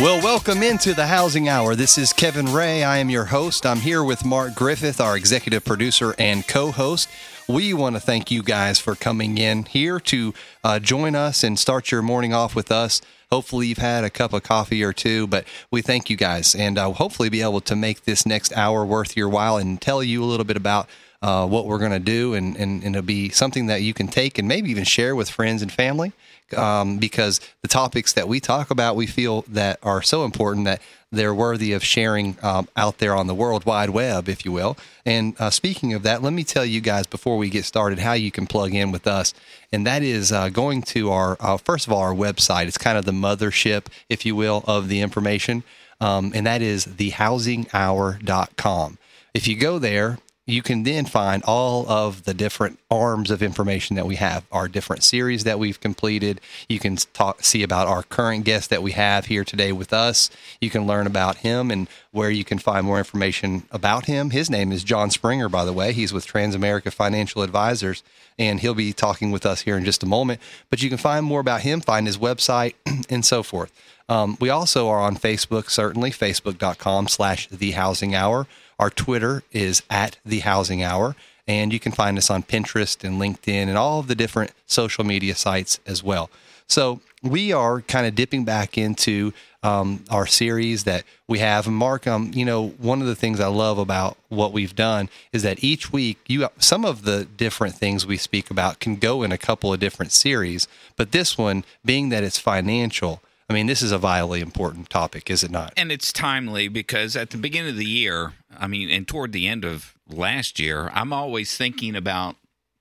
[0.00, 1.74] Well, welcome into the Housing Hour.
[1.74, 2.84] This is Kevin Ray.
[2.84, 3.66] I am your host.
[3.66, 7.08] I'm here with Mark Griffith, our executive producer and co host.
[7.48, 11.58] We want to thank you guys for coming in here to uh, join us and
[11.58, 13.00] start your morning off with us.
[13.32, 16.78] Hopefully, you've had a cup of coffee or two, but we thank you guys and
[16.78, 20.22] uh, hopefully be able to make this next hour worth your while and tell you
[20.22, 20.88] a little bit about
[21.22, 24.06] uh, what we're going to do, and, and, and it'll be something that you can
[24.06, 26.12] take and maybe even share with friends and family.
[26.56, 30.80] Um, because the topics that we talk about, we feel that are so important that
[31.10, 34.76] they're worthy of sharing um, out there on the World Wide Web, if you will.
[35.06, 38.12] And uh, speaking of that, let me tell you guys before we get started how
[38.12, 39.32] you can plug in with us.
[39.72, 42.66] And that is uh, going to our, uh, first of all, our website.
[42.66, 45.62] It's kind of the mothership, if you will, of the information.
[46.00, 48.98] Um, and that is thehousinghour.com.
[49.34, 50.18] If you go there,
[50.48, 54.66] you can then find all of the different arms of information that we have, our
[54.66, 56.40] different series that we've completed.
[56.70, 60.30] You can talk, see about our current guest that we have here today with us.
[60.58, 64.30] You can learn about him and where you can find more information about him.
[64.30, 65.92] His name is John Springer, by the way.
[65.92, 68.02] He's with Transamerica Financial Advisors,
[68.38, 70.40] and he'll be talking with us here in just a moment.
[70.70, 72.72] But you can find more about him, find his website,
[73.10, 73.70] and so forth.
[74.08, 78.46] Um, we also are on Facebook, certainly, facebook.com slash the housing hour.
[78.78, 83.20] Our Twitter is at the Housing Hour, and you can find us on Pinterest and
[83.20, 86.30] LinkedIn and all of the different social media sites as well.
[86.66, 91.66] So we are kind of dipping back into um, our series that we have.
[91.66, 95.08] And Mark, um, you know, one of the things I love about what we've done
[95.32, 99.22] is that each week, you some of the different things we speak about can go
[99.22, 103.66] in a couple of different series, but this one, being that it's financial, I mean,
[103.66, 105.72] this is a vitally important topic, is it not?
[105.76, 109.48] And it's timely because at the beginning of the year, I mean, and toward the
[109.48, 112.36] end of last year, I'm always thinking about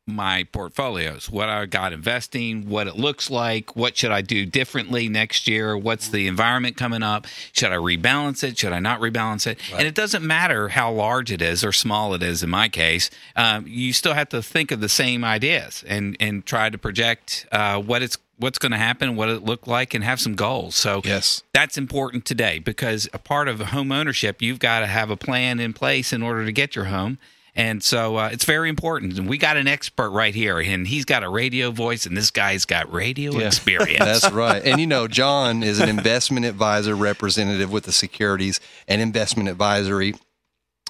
[0.08, 5.10] my portfolios, what I got investing, what it looks like, what should I do differently
[5.10, 9.46] next year, what's the environment coming up, should I rebalance it, should I not rebalance
[9.46, 9.60] it?
[9.72, 9.80] Right.
[9.80, 13.10] And it doesn't matter how large it is or small it is in my case,
[13.36, 17.46] um, you still have to think of the same ideas and, and try to project
[17.52, 20.76] uh, what it's what's going to happen, what it look like, and have some goals.
[20.76, 25.10] So yes, that's important today because a part of home ownership, you've got to have
[25.10, 27.18] a plan in place in order to get your home.
[27.58, 29.18] And so uh, it's very important.
[29.18, 32.30] And we got an expert right here, and he's got a radio voice, and this
[32.30, 33.98] guy's got radio yeah, experience.
[34.22, 34.64] That's right.
[34.64, 40.14] And you know, John is an investment advisor representative with the Securities and Investment Advisory.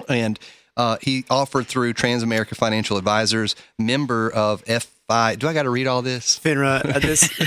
[0.09, 0.37] And
[0.75, 5.69] uh, he offered through Transamerica Financial Advisors, member of F by do I got to
[5.69, 6.37] read all this?
[6.37, 6.95] FINRA.
[6.95, 7.23] Uh, this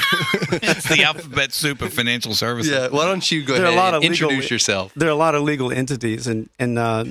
[0.51, 2.73] it's the alphabet soup of financial services.
[2.73, 2.89] Yeah.
[2.89, 4.93] Why don't you go there ahead and legal, introduce yourself?
[4.97, 7.05] There are a lot of legal entities, and and uh,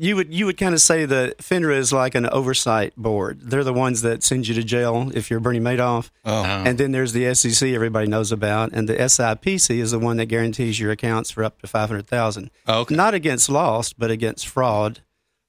[0.00, 3.38] you would you would kind of say that FINRA is like an oversight board.
[3.42, 6.08] They're the ones that send you to jail if you're Bernie Madoff.
[6.24, 6.42] Oh.
[6.42, 10.26] And then there's the SEC everybody knows about, and the SIPC is the one that
[10.26, 12.50] guarantees your accounts for up to five hundred thousand.
[12.66, 12.94] Oh, okay.
[12.94, 15.00] Not against lost, but against fraud.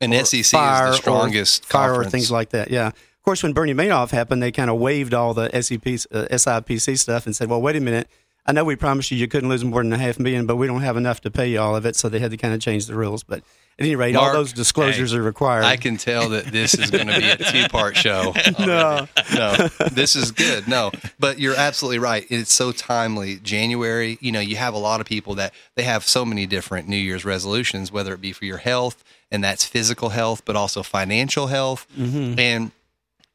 [0.01, 2.71] And SEC is the strongest or fire or things like that.
[2.71, 2.87] Yeah.
[2.87, 6.99] Of course, when Bernie Madoff happened, they kind of waived all the SEP, uh, SIPC
[6.99, 8.09] stuff and said, "Well, wait a minute.
[8.45, 10.67] I know we promised you you couldn't lose more than a half million, but we
[10.67, 12.59] don't have enough to pay you all of it." So they had to kind of
[12.59, 13.23] change the rules.
[13.23, 13.43] But
[13.79, 15.63] at any rate, Mark, all those disclosures hey, are required.
[15.63, 18.33] I can tell that this is going to be a two-part show.
[18.59, 20.67] no, no, this is good.
[20.67, 22.25] No, but you're absolutely right.
[22.29, 23.37] It's so timely.
[23.37, 26.87] January, you know, you have a lot of people that they have so many different
[26.87, 30.83] New Year's resolutions, whether it be for your health, and that's physical health, but also
[30.83, 32.39] financial health, mm-hmm.
[32.39, 32.71] and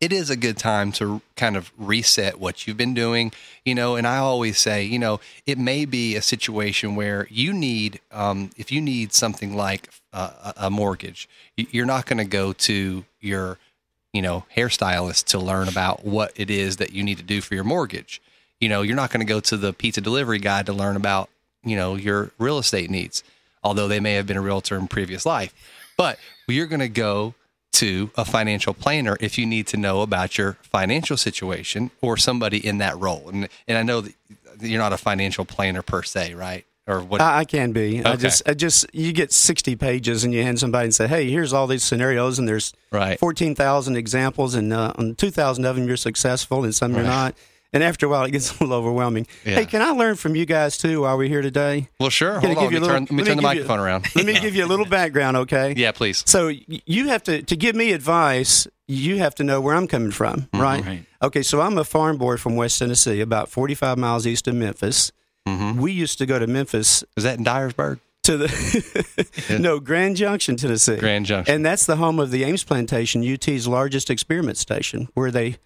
[0.01, 3.33] it is a good time to kind of reset what you've been doing,
[3.65, 3.97] you know.
[3.97, 8.51] And I always say, you know, it may be a situation where you need, um,
[8.57, 13.59] if you need something like uh, a mortgage, you're not going to go to your,
[14.13, 17.55] you know, hairstylist to learn about what it is that you need to do for
[17.55, 18.21] your mortgage.
[18.61, 21.31] You know, you're not going to go to the pizza delivery guy to learn about,
[21.65, 23.25] you know, your real estate needs,
[23.63, 25.55] although they may have been a realtor in previous life.
[25.97, 27.35] But you're going to go
[27.77, 32.65] to a financial planner if you need to know about your financial situation or somebody
[32.65, 33.29] in that role.
[33.29, 34.15] And and I know that
[34.61, 36.65] you're not a financial planner per se, right?
[36.87, 37.21] Or what?
[37.21, 38.01] I, I can be.
[38.01, 38.09] Okay.
[38.09, 41.29] I just, I just, you get 60 pages and you hand somebody and say, hey,
[41.29, 43.19] here's all these scenarios and there's right.
[43.19, 46.99] 14,000 examples and uh, 2,000 of them you're successful and some right.
[46.99, 47.35] you're not.
[47.73, 49.27] And after a while, it gets a little overwhelming.
[49.45, 49.57] Yeah.
[49.57, 51.89] Hey, can I learn from you guys too while we're here today?
[52.01, 52.41] Well, sure.
[52.41, 52.71] Gonna Hold on.
[52.71, 54.07] give Let me you a turn, let me let turn the give you- microphone around.
[54.17, 55.75] Let me give you a little background, okay?
[55.77, 56.23] Yeah, please.
[56.27, 58.67] So you have to to give me advice.
[58.89, 60.85] You have to know where I'm coming from, right?
[60.85, 61.07] Right.
[61.23, 65.11] Okay, so I'm a farm boy from West Tennessee, about 45 miles east of Memphis.
[65.49, 65.81] Mm-hmm.
[65.81, 67.99] We used to go to Memphis Is that in Dyersburg?
[68.25, 70.97] to the no Grand Junction, Tennessee.
[70.97, 71.55] Grand Junction.
[71.55, 75.57] And that's the home of the Ames Plantation, UT's largest experiment station, where they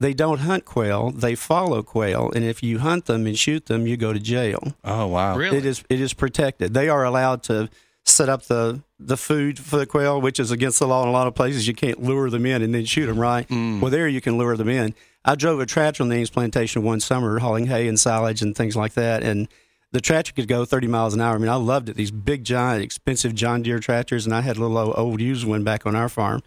[0.00, 3.86] they don't hunt quail, they follow quail, and if you hunt them and shoot them,
[3.86, 4.74] you go to jail.
[4.82, 5.36] oh, wow.
[5.36, 5.58] Really?
[5.58, 6.74] It is it is protected.
[6.74, 7.68] They are allowed to
[8.04, 11.12] set up the the food for the quail, which is against the law in a
[11.12, 11.68] lot of places.
[11.68, 13.46] You can't lure them in and then shoot them, right?
[13.48, 13.80] Mm.
[13.80, 14.94] Well, there you can lure them in.
[15.24, 18.56] I drove a tractor on the Ames Plantation one summer, hauling hay and silage and
[18.56, 19.48] things like that, and
[19.92, 21.34] the tractor could go 30 miles an hour.
[21.34, 21.96] I mean, I loved it.
[21.96, 25.46] These big, giant, expensive John Deere tractors, and I had a little old, old used
[25.46, 26.42] one back on our farm.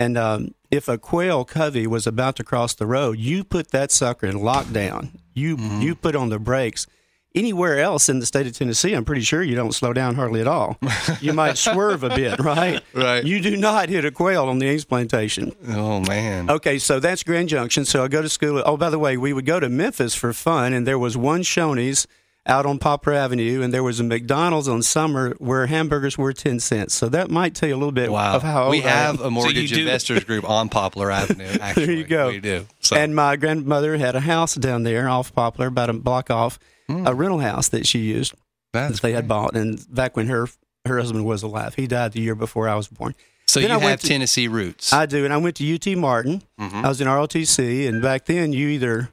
[0.00, 3.92] And um, if a quail covey was about to cross the road, you put that
[3.92, 5.10] sucker in lockdown.
[5.34, 6.86] You you put on the brakes.
[7.32, 10.40] Anywhere else in the state of Tennessee, I'm pretty sure you don't slow down hardly
[10.40, 10.78] at all.
[11.20, 12.82] You might swerve a bit, right?
[12.92, 13.22] Right.
[13.24, 15.52] You do not hit a quail on the Ames plantation.
[15.68, 16.50] Oh, man.
[16.50, 17.84] Okay, so that's Grand Junction.
[17.84, 18.60] So I go to school.
[18.66, 21.42] Oh, by the way, we would go to Memphis for fun, and there was one
[21.42, 22.08] Shoney's
[22.50, 26.60] out on Poplar Avenue, and there was a McDonald's on Summer where hamburgers were ten
[26.60, 26.94] cents.
[26.94, 28.34] So that might tell you a little bit Wow.
[28.36, 29.16] of how old we I am.
[29.16, 31.46] have a mortgage do- investors group on Poplar Avenue.
[31.60, 32.28] Actually, There you go.
[32.28, 32.66] We do.
[32.80, 36.58] So, And my grandmother had a house down there off Poplar, about a block off,
[36.88, 37.06] hmm.
[37.06, 38.34] a rental house that she used
[38.72, 39.54] that's that they had bought.
[39.56, 40.48] And back when her
[40.86, 43.14] her husband was alive, he died the year before I was born.
[43.46, 44.92] So Then you I went have to- Tennessee roots.
[44.92, 46.42] I do, and I went to UT Martin.
[46.58, 46.84] Mm-hmm.
[46.84, 49.10] I was in ROTC, and back then you either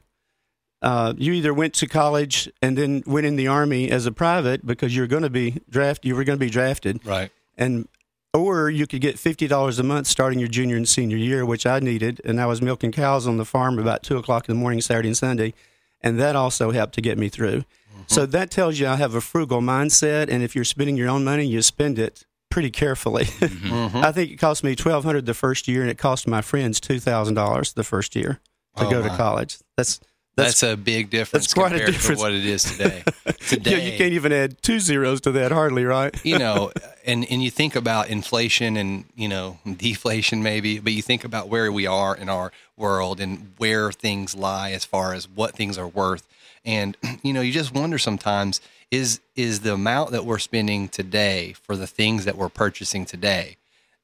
[0.82, 4.64] uh, you either went to college and then went in the army as a private
[4.64, 7.30] because you're going to be draft you were going to be drafted, right.
[7.56, 7.88] and
[8.34, 11.66] or you could get fifty dollars a month starting your junior and senior year, which
[11.66, 14.60] I needed, and I was milking cows on the farm about two o'clock in the
[14.60, 15.54] morning Saturday and Sunday,
[16.00, 17.64] and that also helped to get me through.
[18.06, 21.24] So that tells you I have a frugal mindset, and if you're spending your own
[21.24, 23.24] money, you spend it pretty carefully.
[23.42, 26.78] I think it cost me twelve hundred the first year, and it cost my friends
[26.80, 28.40] two thousand dollars the first year
[28.76, 29.16] to Oh, go to my.
[29.16, 29.58] college.
[29.76, 30.00] That's
[30.38, 32.20] That's, that's, a big difference that's quite a difference.
[32.20, 33.02] to what it is today.
[33.06, 36.14] yeah, Today, you can't even add two zeros to that hardly, right?
[36.24, 36.72] you know,
[37.06, 41.48] and and you think about inflation and you know deflation maybe, but you think about
[41.48, 45.76] where we are in our world and where things lie as far as what things
[45.76, 46.26] are worth,
[46.64, 48.60] and you know, you just wonder sometimes
[48.90, 53.56] is is the amount that we're spending today for the things that we're purchasing today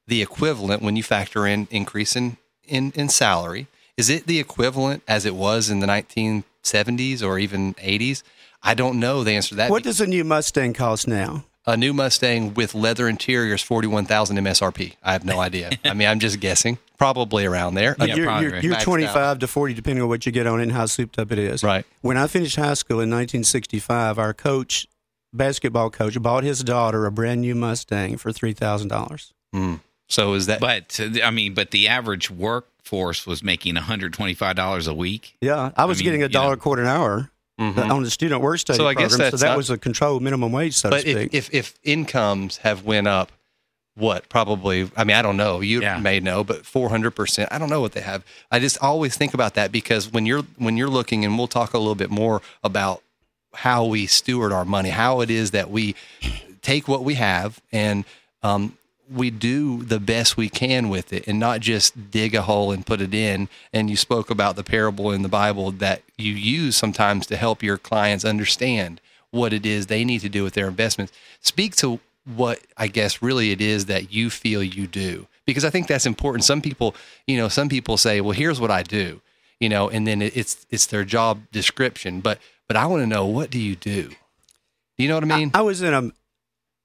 [0.07, 3.67] the equivalent when you factor in increase in in, in salary?
[3.97, 8.23] Is it the equivalent as it was in the 1970s or even 80s?
[8.61, 9.69] I don't know the answer to that.
[9.69, 11.45] What does a new Mustang cost now?
[11.67, 14.95] a new Mustang with leather interiors, forty-one thousand MSRP.
[15.03, 15.71] I have no idea.
[15.83, 16.77] I mean, I'm just guessing.
[16.97, 17.95] Probably around there.
[17.99, 18.83] Yeah, you're you're, you're Maxed out.
[18.83, 21.39] 25 to 40, depending on what you get on it and how souped up it
[21.39, 21.63] is.
[21.63, 21.85] Right.
[22.01, 24.87] When I finished high school in 1965, our coach,
[25.33, 29.33] basketball coach, bought his daughter a brand new Mustang for three thousand dollars.
[29.53, 29.79] Mm.
[30.07, 30.59] So is that?
[30.59, 32.29] But I mean, but the average
[32.91, 35.35] workforce was making one hundred twenty-five dollars a week.
[35.41, 36.53] Yeah, I was mean, getting a you dollar know.
[36.53, 37.89] a quarter an hour Mhm.
[37.89, 39.31] on the student work study So I guess program.
[39.31, 41.33] So that up- was a controlled minimum wage, so but to speak.
[41.33, 43.31] if, if if incomes have went up,
[43.95, 44.91] what probably?
[44.97, 45.61] I mean, I don't know.
[45.61, 45.97] You Yeah.
[45.99, 47.49] may know, but four hundred percent.
[47.51, 48.23] I don't know what they have.
[48.51, 51.73] I just always think about that because when you're when you're looking, and we'll talk
[51.73, 53.01] a little bit more about
[53.53, 55.95] how we steward our money, how it is that we
[56.61, 58.03] take what we have and
[58.43, 58.77] um,
[59.11, 62.85] we do the best we can with it and not just dig a hole and
[62.85, 63.49] put it in.
[63.71, 67.61] And you spoke about the parable in the Bible that you use sometimes to help
[67.61, 71.13] your clients understand what it is they need to do with their investments.
[71.41, 75.27] Speak to what I guess really it is that you feel you do.
[75.45, 76.43] Because I think that's important.
[76.43, 76.95] Some people,
[77.27, 79.21] you know, some people say, "Well, here's what I do,"
[79.59, 82.19] you know, and then it's it's their job description.
[82.19, 84.07] But but I want to know what do you do?
[84.07, 85.51] Do you know what I mean?
[85.53, 86.11] I was in a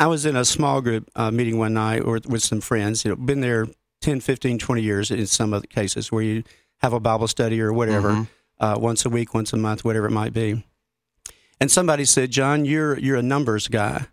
[0.00, 3.11] I was in a small group uh, meeting one night or with some friends, you
[3.11, 3.66] know, been there
[4.00, 6.42] 10, 15, 20 years in some of the cases where you
[6.78, 8.28] have a Bible study or whatever Mhm.
[8.59, 10.64] uh, once a week, once a month, whatever it might be.
[11.61, 14.07] And somebody said, "John, you're you're a numbers guy."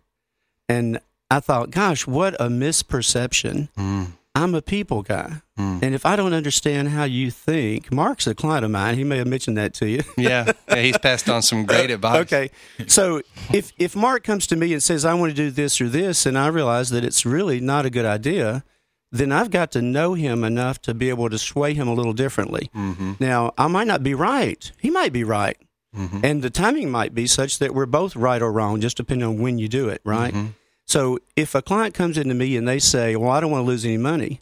[0.68, 3.70] And I thought, "Gosh, what a misperception.
[3.78, 5.82] Mm, I'm a people guy." mm.
[5.82, 8.94] And if I don't understand how you think, Mark's a client of mine.
[8.96, 10.02] He may have mentioned that to you.
[10.16, 12.20] yeah, yeah, he's passed on some great advice.
[12.22, 12.50] Okay.
[12.86, 15.88] So if if Mark comes to me and says I want to do this or
[15.88, 18.64] this and I realize that it's really not a good idea,
[19.12, 22.12] then I've got to know him enough to be able to sway him a little
[22.12, 22.70] differently.
[22.76, 23.12] Mm-hmm.
[23.20, 24.70] Now, I might not be right.
[24.78, 25.56] He might be right.
[25.96, 26.22] Mhm.
[26.22, 29.38] And the timing might be such that we're both right or wrong just depending on
[29.38, 30.34] when you do it, right?
[30.34, 30.52] Mhm.
[30.88, 33.66] So if a client comes into me and they say, "Well, I don't want to
[33.66, 34.40] lose any money."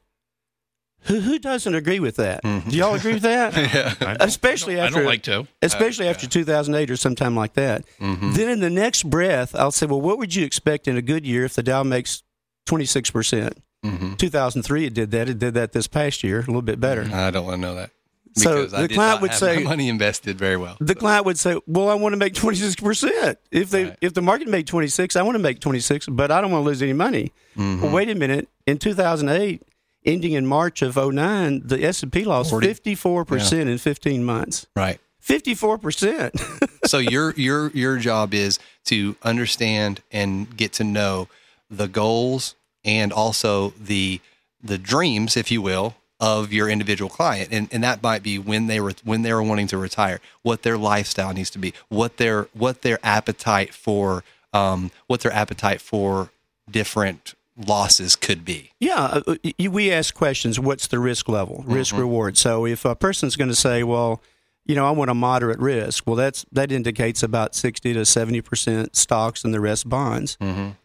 [1.02, 2.42] Who, who doesn't agree with that?
[2.42, 2.70] Mm-hmm.
[2.70, 3.54] Do y'all agree with that?
[4.02, 5.40] I, Especially I after don't like to.
[5.40, 7.84] Uh, especially after 2008 or sometime like that.
[8.00, 8.32] Mm-hmm.
[8.32, 11.24] Then in the next breath, I'll say, well, what would you expect in a good
[11.24, 12.24] year if the Dow makes
[12.66, 13.62] 26 percent?
[13.84, 14.14] Mm-hmm.
[14.14, 15.28] 2003, it did that.
[15.28, 17.08] It did that this past year, a little bit better.
[17.12, 17.90] I don't want to know that.
[18.36, 20.76] So the client would have say- money invested very well.
[20.80, 23.38] The client would say, "Well, I want to make 26 percent.
[23.50, 23.96] If they Right.
[24.02, 26.66] if the market made 26, I want to make 26, but I don't want to
[26.66, 27.82] lose any money." Mm-hmm.
[27.82, 28.48] Well, wait a minute.
[28.66, 29.62] In 2008,
[30.04, 34.66] ending in March of 09, the S&P lost 54 percent in 15 months.
[34.76, 35.00] Right.
[35.20, 36.34] 54 percent.
[36.84, 41.28] so your your your job is to understand and get to know
[41.70, 44.20] the goals and also the
[44.62, 48.66] the dreams, if you will, of your individual client, and and that might be when
[48.66, 52.16] they were when they were wanting to retire, what their lifestyle needs to be, what
[52.16, 56.30] their what their appetite for um what their appetite for
[56.70, 58.70] different losses could be.
[58.80, 59.36] Yeah, uh,
[59.70, 60.58] we ask questions.
[60.60, 62.36] What's the risk level, risk reward?
[62.38, 64.22] So if a person's going to say, "Well,
[64.64, 68.40] you know, I want a moderate risk," well, that's that indicates about sixty to seventy
[68.40, 70.38] percent stocks and the rest bonds.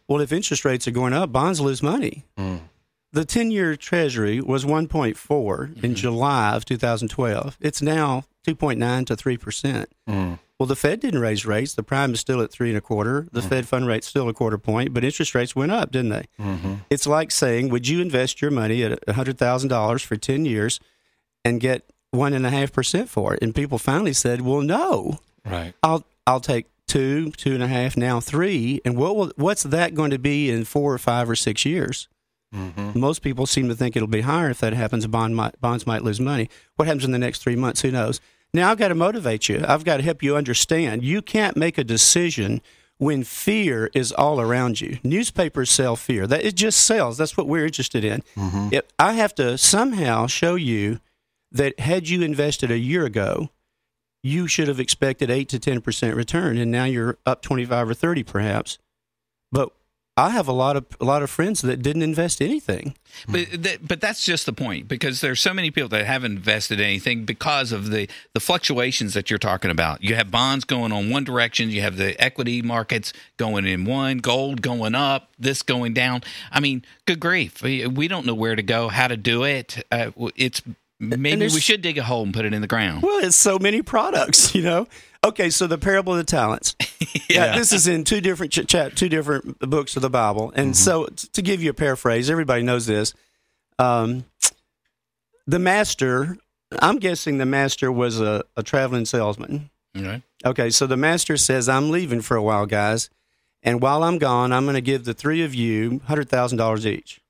[0.08, 2.24] Well, if interest rates are going up, bonds lose money.
[3.12, 5.94] The ten-year Treasury was one point in mm-hmm.
[5.94, 7.58] July of 2012.
[7.60, 9.90] It's now two point nine to three percent.
[10.08, 10.38] Mm.
[10.58, 11.74] Well, the Fed didn't raise rates.
[11.74, 13.26] The prime is still at three and a quarter.
[13.32, 13.48] The mm.
[13.48, 16.26] Fed fund rate's still a quarter point, but interest rates went up, didn't they?
[16.40, 16.74] Mm-hmm.
[16.88, 20.80] It's like saying, would you invest your money at hundred thousand dollars for ten years
[21.44, 23.42] and get one and a half percent for it?
[23.42, 25.74] And people finally said, well, no, Right.
[25.82, 28.80] I'll I'll take two, two and a half, now three.
[28.84, 32.08] And what will, what's that going to be in four or five or six years?
[32.54, 32.98] Mm-hmm.
[32.98, 35.06] Most people seem to think it'll be higher if that happens.
[35.06, 36.50] Bond might, bonds might lose money.
[36.76, 37.82] What happens in the next three months?
[37.82, 38.20] Who knows?
[38.52, 39.64] Now I've got to motivate you.
[39.66, 41.02] I've got to help you understand.
[41.02, 42.60] You can't make a decision
[42.98, 44.98] when fear is all around you.
[45.02, 46.26] Newspapers sell fear.
[46.26, 47.16] That it just sells.
[47.18, 48.22] That's what we're interested in.
[48.36, 48.68] Mm-hmm.
[48.72, 51.00] If I have to somehow show you
[51.50, 53.48] that had you invested a year ago,
[54.22, 57.88] you should have expected eight to ten percent return, and now you're up twenty five
[57.88, 58.78] or thirty, perhaps.
[59.50, 59.72] But
[60.16, 62.94] I have a lot of a lot of friends that didn't invest anything.
[63.28, 66.80] But that, but that's just the point because there's so many people that haven't invested
[66.80, 70.02] anything because of the the fluctuations that you're talking about.
[70.04, 74.18] You have bonds going on one direction, you have the equity markets going in one,
[74.18, 76.22] gold going up, this going down.
[76.50, 79.84] I mean, good grief, we, don't know where to go, how to do it.
[79.90, 80.60] Uh, it's
[81.02, 83.02] maybe we should dig a hole and put it in the ground.
[83.02, 84.86] Well, it's so many products, you know.
[85.24, 86.74] Okay, so the parable of the talents.
[87.30, 87.56] yeah.
[87.56, 91.06] this is in two different ch- chat, two different books of the Bible, and so
[91.06, 93.14] t- to give you a paraphrase, everybody knows this.
[93.78, 94.24] Um,
[95.46, 96.36] the master,
[96.80, 99.70] I'm guessing the master was a, a traveling salesman.
[99.96, 100.22] Okay.
[100.44, 103.10] Okay, so the master says, I'm leaving for a while, guys.
[103.62, 107.20] And while I'm gone, I'm going to give the three of you $100,000 each.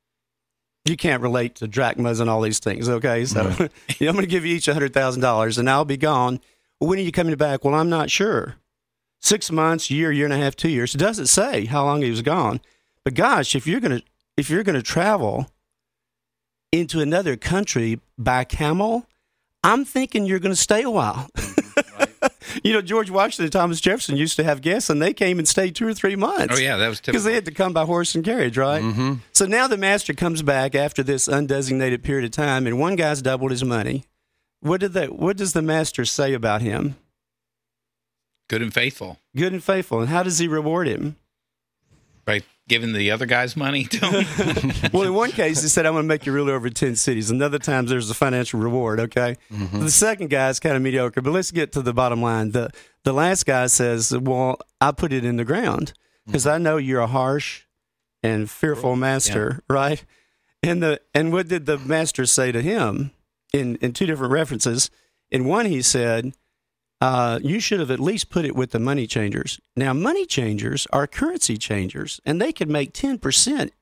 [0.84, 3.24] You can't relate to drachmas and all these things, okay?
[3.24, 3.68] So you know,
[4.08, 6.40] I'm going to give you each $100,000 and I'll be gone.
[6.78, 7.64] When are you coming back?
[7.64, 8.56] Well, I'm not sure.
[9.20, 10.94] Six months, year, year and a half, two years.
[10.94, 12.60] It doesn't say how long he was gone.
[13.04, 14.04] But gosh, if you're going to
[14.36, 15.48] if you're going to travel
[16.72, 19.06] into another country by camel,
[19.62, 21.28] I'm thinking you're going to stay a while.
[22.62, 25.47] you know, George Washington and Thomas Jefferson used to have guests, and they came and
[25.47, 26.54] stayed two or three months.
[26.57, 27.12] Oh yeah, that was typical.
[27.12, 28.83] Because they had to come by horse and carriage, right?
[28.83, 29.14] Mm-hmm.
[29.33, 33.23] So now the master comes back after this undesignated period of time, and one guy's
[33.23, 34.04] doubled his money.
[34.61, 35.16] What did that?
[35.16, 36.97] What does the master say about him?
[38.49, 39.19] Good and faithful.
[39.35, 40.00] Good and faithful.
[40.00, 41.16] And how does he reward him?
[42.25, 42.42] By
[42.73, 44.73] giving the other guys money to him.
[44.93, 47.31] Well, in one case, he said, "I'm going to make you ruler over ten cities."
[47.31, 48.99] Another times, there's a financial reward.
[48.99, 49.37] Okay.
[49.50, 49.81] Mm-hmm.
[49.81, 52.52] The second guy is kind of mediocre, but let's get to the bottom line.
[52.52, 52.71] the
[53.05, 55.93] The last guy says, "Well, I put it in the ground
[56.26, 56.55] because mm-hmm.
[56.55, 57.64] I know you're a harsh
[58.23, 60.02] and fearful master, right?"
[60.62, 63.11] And the and what did the master say to him
[63.52, 64.91] in in two different references?
[65.31, 66.33] In one, he said.
[67.02, 69.61] Uh, you should have at least put it with the money changers.
[69.76, 73.73] Now, money changers are currency changers, and they can make ten percent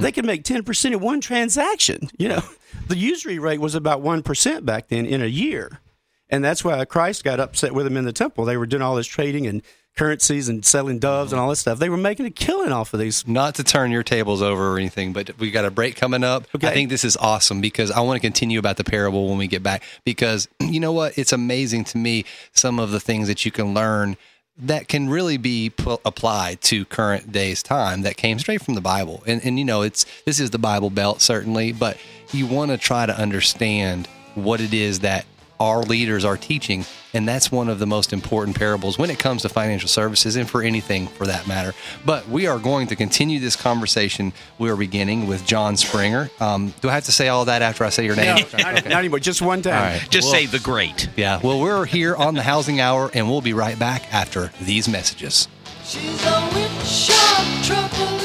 [0.00, 2.10] they could make 10% in one transaction.
[2.18, 2.42] You know,
[2.88, 5.80] the usury rate was about 1% back then in a year.
[6.28, 8.44] And that's why Christ got upset with them in the temple.
[8.44, 9.62] They were doing all this trading and
[9.96, 11.78] currencies and selling doves and all this stuff.
[11.78, 13.26] They were making a killing off of these.
[13.26, 16.46] not to turn your tables over or anything, but we got a break coming up.
[16.54, 16.68] Okay.
[16.68, 19.46] I think this is awesome because I want to continue about the parable when we
[19.46, 19.82] get back.
[20.04, 21.18] Because you know what?
[21.18, 24.16] It's amazing to me some of the things that you can learn
[24.62, 25.72] that can really be
[26.04, 29.22] applied to current day's time that came straight from the Bible.
[29.26, 31.96] And and you know, it's this is the Bible belt certainly, but
[32.32, 35.24] you want to try to understand what it is that
[35.60, 36.84] our leaders are teaching.
[37.12, 40.48] And that's one of the most important parables when it comes to financial services and
[40.48, 41.74] for anything for that matter.
[42.06, 46.30] But we are going to continue this conversation we are beginning with John Springer.
[46.38, 48.46] Um, do I have to say all that after I say your name?
[48.52, 49.18] No, not, not anymore.
[49.18, 49.74] Just one time.
[49.74, 50.10] All right.
[50.10, 51.08] Just Well- say the great.
[51.16, 51.40] Yeah.
[51.42, 55.48] Well, we're here on the Housing Hour, and we'll be right back after these messages.
[55.84, 58.18] She's a witch of trouble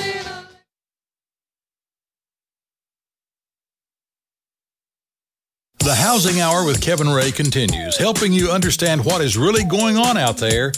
[5.86, 10.18] The Housing Hour with Kevin Ray continues, helping you understand what is really going on
[10.18, 10.72] out there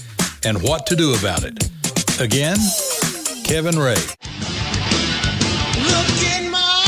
[0.44, 1.70] and what to do about it.
[2.20, 2.58] Again,
[3.46, 3.96] Kevin Ray.
[5.80, 6.84] Look in my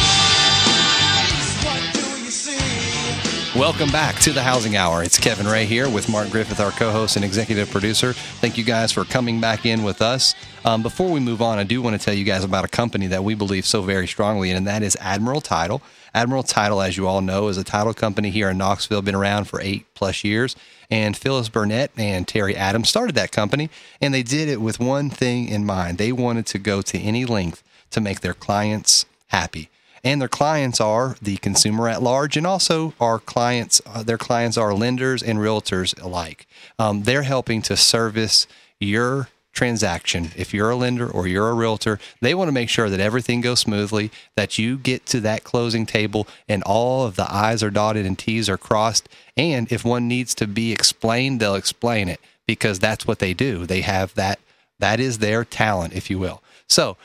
[0.68, 3.58] eyes, what do you see?
[3.58, 5.02] Welcome back to the Housing Hour.
[5.02, 8.12] It's Kevin Ray here with Mark Griffith, our co host and executive producer.
[8.12, 10.36] Thank you guys for coming back in with us.
[10.66, 13.08] Um, before we move on, I do want to tell you guys about a company
[13.08, 15.82] that we believe so very strongly in, and that is Admiral Title.
[16.14, 19.46] Admiral Title, as you all know, is a title company here in Knoxville, been around
[19.46, 20.56] for eight plus years.
[20.90, 23.70] And Phyllis Burnett and Terry Adams started that company,
[24.02, 25.98] and they did it with one thing in mind.
[25.98, 29.70] They wanted to go to any length to make their clients happy
[30.04, 33.82] and their clients are the consumer at large, and also our clients.
[33.86, 36.48] Uh, their clients are lenders and realtors alike.
[36.78, 38.48] Um, they're helping to service
[38.80, 40.32] your transaction.
[40.36, 43.42] If you're a lender or you're a realtor, they want to make sure that everything
[43.42, 47.70] goes smoothly, that you get to that closing table, and all of the I's are
[47.70, 49.10] dotted and T's are crossed.
[49.36, 53.66] And if one needs to be explained, they'll explain it because that's what they do.
[53.66, 54.40] They have that.
[54.80, 56.42] That is their talent, if you will.
[56.68, 56.96] So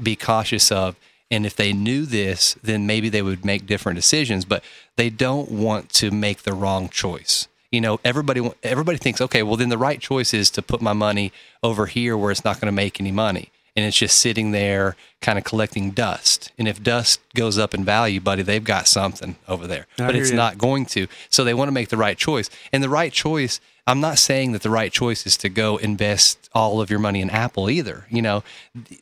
[0.00, 0.96] be cautious of,
[1.30, 4.62] and if they knew this, then maybe they would make different decisions, but
[4.96, 7.48] they don't want to make the wrong choice.
[7.72, 10.92] You know, everybody everybody thinks, okay, well then the right choice is to put my
[10.92, 14.52] money over here where it's not going to make any money, and it's just sitting
[14.52, 16.52] there, kind of collecting dust.
[16.58, 20.14] And if dust goes up in value, buddy, they've got something over there, I but
[20.14, 20.36] it's you.
[20.36, 21.08] not going to.
[21.28, 23.60] So they want to make the right choice, and the right choice.
[23.88, 27.20] I'm not saying that the right choice is to go invest all of your money
[27.20, 28.04] in Apple either.
[28.10, 28.42] You know,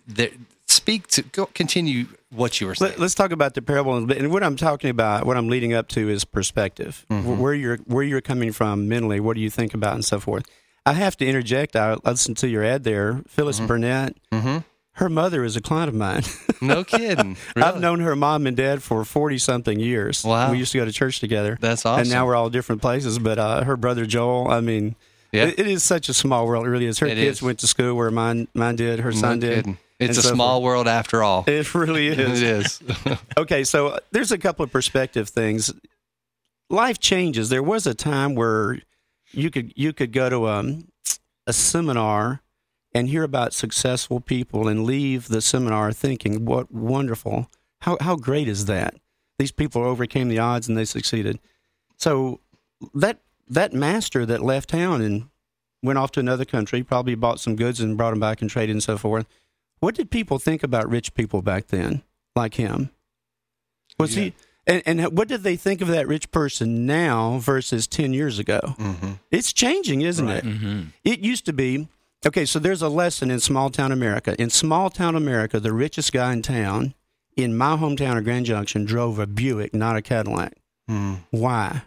[0.06, 0.30] the,
[0.74, 2.92] speak to go, continue what you were saying.
[2.98, 4.18] Let, us talk about the parable a little bit.
[4.18, 7.06] And what I'm talking about, what I'm leading up to, is perspective.
[7.10, 7.38] Mm-hmm.
[7.38, 10.44] Where you're where you're coming from mentally, what do you think about, and so forth.
[10.86, 11.76] I have to interject.
[11.76, 13.66] I listened to your ad there, Phyllis Mm-hmm.
[13.66, 14.16] Burnett.
[14.98, 16.22] Her mother is a client of mine.
[16.60, 17.36] no kidding.
[17.56, 20.22] I've known her mom and dad for forty something years.
[20.22, 20.52] Wow.
[20.52, 21.58] we used to go to church together.
[21.60, 22.02] That's awesome.
[22.02, 23.18] And now we're all different places.
[23.18, 24.94] But uh, her brother Joel, I mean,
[25.32, 25.46] Yeah.
[25.46, 26.64] it, it is such a small world.
[26.64, 27.00] It really is.
[27.00, 27.42] Her It kids is.
[27.42, 29.00] went to school where mine mine did.
[29.00, 29.56] Her No son did.
[29.64, 29.78] kidding.
[30.00, 30.64] It's a so small forth.
[30.64, 31.44] world after all.
[31.48, 32.42] It really is.
[32.42, 32.80] it is.
[33.36, 35.72] okay, so there's a couple of perspective things.
[36.70, 37.48] Life changes.
[37.48, 38.80] There was a time where
[39.32, 40.88] you could you could go to um,
[41.46, 42.40] a seminar
[42.92, 47.50] and hear about successful people and leave the seminar thinking, "What wonderful!
[47.82, 48.94] How how great is that?
[49.38, 51.38] These people overcame the odds and they succeeded."
[51.98, 52.40] So
[52.94, 55.28] that that master that left town and
[55.82, 58.74] went off to another country, probably bought some goods and brought them back and traded
[58.74, 59.26] and so forth.
[59.84, 62.88] What did people think about rich people back then, like him?
[63.98, 64.32] Was he?
[64.66, 68.60] And, and what did they think of that rich person now versus ten years ago?
[68.78, 70.42] hmm It's changing, isn't it?
[70.42, 70.84] Mm-hmm.
[71.04, 71.88] It used to be
[72.24, 72.46] okay.
[72.46, 74.34] So there's a lesson in small town America.
[74.40, 76.94] In small town America, the richest guy in town,
[77.36, 80.54] in my hometown of Grand Junction, drove a Buick, not a Cadillac.
[80.88, 81.18] Mm.
[81.30, 81.82] Why?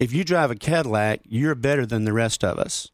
[0.00, 2.90] If you drive a Cadillac, you're better than the rest of us.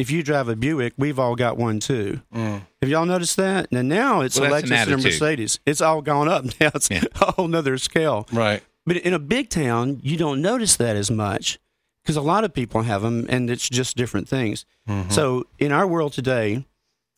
[0.00, 2.22] If you drive a Buick, we've all got one too.
[2.34, 2.62] Mm.
[2.80, 3.68] Have y'all noticed that?
[3.70, 5.02] And now it's Well, Lexus and.
[5.04, 5.60] Mercedes.
[5.66, 6.70] It's all gone up now.
[6.74, 7.04] It's Yeah.
[7.20, 8.26] a whole nother scale.
[8.32, 8.62] Right.
[8.86, 11.58] But in a big town, you don't notice that as much
[12.02, 14.64] because a lot of people have them, and it's just different things.
[14.88, 15.12] Mhm.
[15.12, 16.64] So in our world today,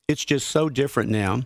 [0.09, 1.43] it's just so different now.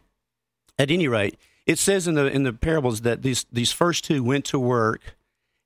[0.78, 4.24] At any rate, it says in the in the parables that these these first two
[4.24, 5.16] went to work,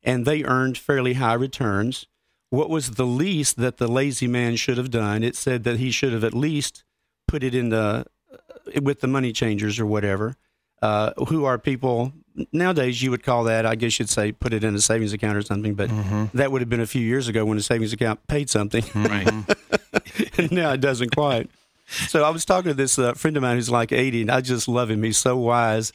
[0.02, 2.06] and they earned fairly high returns.
[2.50, 5.22] What was the least that the lazy man should have done?
[5.22, 6.84] It said that he should have at least
[7.26, 10.36] put it in the uh, with the money changers or whatever,
[10.82, 12.12] uh, who are people
[12.52, 15.36] nowadays you would call that I guess you'd say put it in a savings account
[15.36, 15.90] or something, but
[16.34, 18.84] that would have been a few years ago when a savings account paid something.
[18.94, 19.28] Right.
[20.38, 21.50] and now it doesn't quite.
[21.86, 24.40] So I was talking to this uh, friend of mine who's like 80, and I
[24.42, 25.02] just love him.
[25.02, 25.92] He's so wise.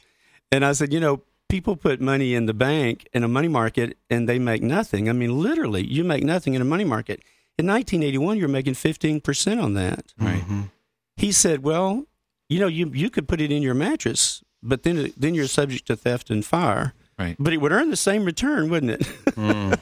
[0.52, 3.96] And I said, you know, people put money in the bank in a money market
[4.10, 5.08] and they make nothing.
[5.08, 7.20] I mean, literally, you make nothing in a money market.
[7.58, 10.12] In 1981, you're making 15% on that.
[10.18, 10.42] Right.
[10.42, 10.62] Mm-hmm.
[11.16, 12.04] He said, well,
[12.48, 15.86] you know, you, you could put it in your mattress, but then, then you're subject
[15.86, 16.92] to theft and fire.
[17.18, 17.36] Right.
[17.38, 19.06] But it would earn the same return, wouldn't it?
[19.36, 19.78] Mm.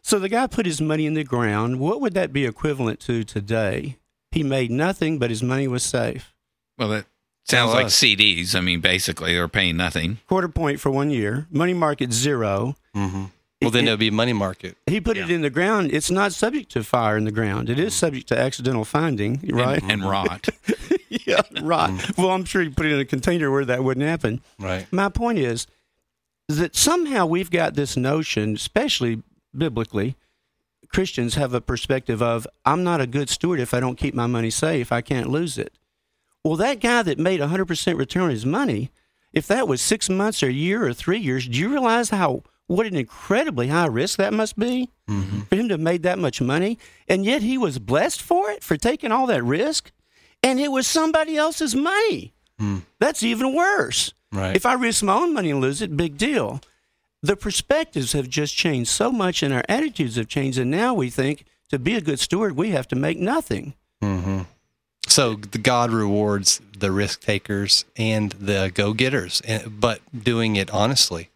[0.00, 1.78] so the guy put his money in the ground.
[1.78, 3.98] What would that be equivalent to today?
[4.30, 6.32] He made nothing, but his money was safe.
[6.78, 7.04] Well, that
[7.44, 7.86] sounds like.
[7.86, 8.54] CDs.
[8.54, 10.18] I mean, basically, they're paying nothing.
[10.28, 11.46] Quarter point for one year.
[11.50, 12.76] Money market zero.
[12.94, 13.24] Mm-hmm.
[13.62, 14.76] Well, then It- it'll be money market.
[14.86, 15.92] He put it in the ground.
[15.92, 17.70] It's not subject to fire in the ground.
[17.70, 17.98] It is mm-hmm.
[17.98, 19.80] subject to accidental finding, right?
[19.82, 20.48] And, and rot.
[21.08, 21.90] yeah, right.
[21.90, 22.20] Mm-hmm.
[22.20, 24.42] Well, I'm sure you put it in a container where that wouldn't happen.
[24.58, 24.86] Right.
[24.92, 25.66] My point is
[26.48, 29.22] that somehow we've got this notion, especially
[29.56, 30.16] biblically,
[30.88, 34.26] Christians have a perspective of I'm not a good steward if I don't keep my
[34.26, 34.92] money safe.
[34.92, 35.72] I can't lose it.
[36.44, 38.90] Well, that guy that made 100% return on his money,
[39.32, 42.42] if that was six months or a year or three years, do you realize how
[42.66, 45.40] what an incredibly high risk that must be mm-hmm.
[45.40, 46.78] for him to have made that much money?
[47.08, 49.90] And yet he was blessed for it, for taking all that risk,
[50.42, 52.34] and it was somebody else's money.
[52.58, 52.80] Hmm.
[53.00, 54.12] That's even worse.
[54.30, 54.54] Right.
[54.54, 56.60] If I risk my own money and lose it, big deal.
[57.22, 61.08] The perspectives have just changed so much, and our attitudes have changed, and now we
[61.08, 63.74] think to be a good steward, we have to make nothing.
[65.14, 70.72] So the God rewards the risk takers and the go getters, eh, but doing it
[70.72, 71.30] honestly,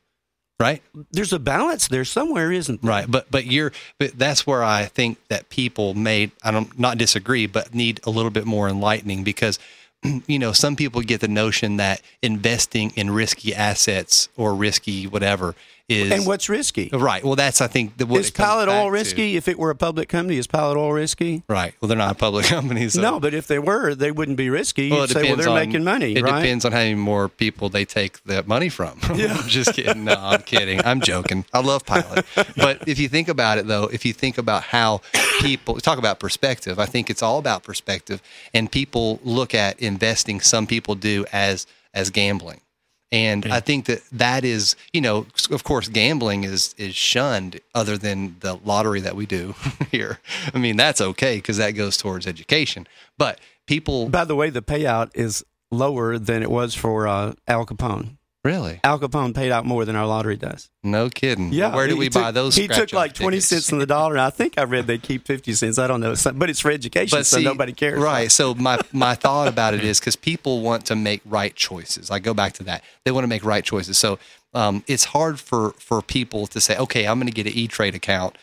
[0.59, 0.83] right?
[1.13, 2.91] There's a balance there somewhere, isn't there?
[2.91, 3.09] Right.
[3.09, 7.47] But but you're but that's where I think that people may I don't not disagree,
[7.47, 9.61] but need a little bit more enlightening because
[10.27, 15.55] you know some people get the notion that investing in risky assets or risky whatever
[15.89, 16.93] is And what's risky?
[16.93, 17.25] Uh, right.
[17.25, 18.91] Well, that's I think the what Is Pilot Oil to.
[18.91, 19.37] risky?
[19.37, 21.43] If it were a public company, is Pilot Oil risky?
[21.49, 21.75] Right.
[21.81, 22.89] Well, they're not a public company.
[22.91, 23.01] So.
[23.01, 24.91] No, but if they were, they wouldn't be risky.
[24.91, 26.41] Well, You'd it say, well, depends they're on- making money, It right?
[26.43, 28.99] depends on how many more people they take that money from.
[29.15, 29.35] Yeah.
[29.37, 30.05] I'm just kidding.
[30.05, 30.81] No, I'm kidding.
[30.85, 31.45] I'm joking.
[31.55, 32.25] I love Pilot.
[32.57, 35.01] But if you think about it, though, if you think about how
[35.41, 38.21] people talk about perspective, I think it's all about perspective.
[38.55, 40.41] And people look at investing.
[40.41, 42.61] Some people do as as gambling.
[43.11, 47.97] And I think that that is, you know, of course, gambling is is shunned other
[47.97, 49.55] than the lottery that we do
[49.91, 50.19] here.
[50.53, 52.87] I mean, that's okay because that goes towards education.
[53.17, 57.65] But people, By the way, the payout is lower than it was for uh, Al
[57.65, 58.18] Capone.
[58.45, 60.71] Really, Al Capone paid out more than our lottery does.
[60.83, 61.53] No kidding.
[61.53, 62.55] Yeah, Where do we took- buy those?
[62.57, 63.49] He took like twenty tickets?
[63.49, 64.13] cents on the dollar.
[64.15, 65.79] and I think I read they keep fifty cents.
[65.79, 67.99] I don't know, but it's for education, so nobody cares.
[68.01, 68.31] Right.
[68.31, 72.11] So my my thought about it is because people want to make right choices.
[72.11, 72.83] I go back to that.
[73.05, 73.99] They want to make right choices.
[73.99, 74.19] So
[74.55, 77.67] um, it's hard for for people to say, okay, I'm going to get an E
[77.69, 78.37] Trade account.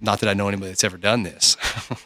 [0.00, 1.56] Not that I know anybody that's ever done this,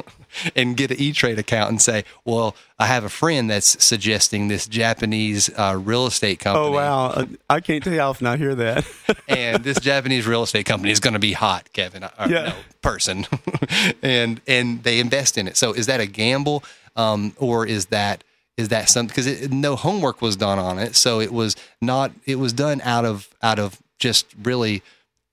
[0.56, 4.48] and get an E Trade account and say, well, I have a friend that's suggesting
[4.48, 6.66] this Japanese uh, real estate company.
[6.66, 8.84] Oh wow, Uh, I can't tell you how often I hear that.
[9.28, 12.46] and this Japanese real estate company is going to be hot, Kevin, or, Yeah.
[12.48, 13.26] no, person,
[14.02, 15.56] and and they invest in it.
[15.56, 16.64] So is that a gamble,
[16.96, 18.24] um, or is that
[18.56, 19.14] is that something?
[19.14, 22.10] Because no homework was done on it, so it was not.
[22.26, 24.82] It was done out of out of just really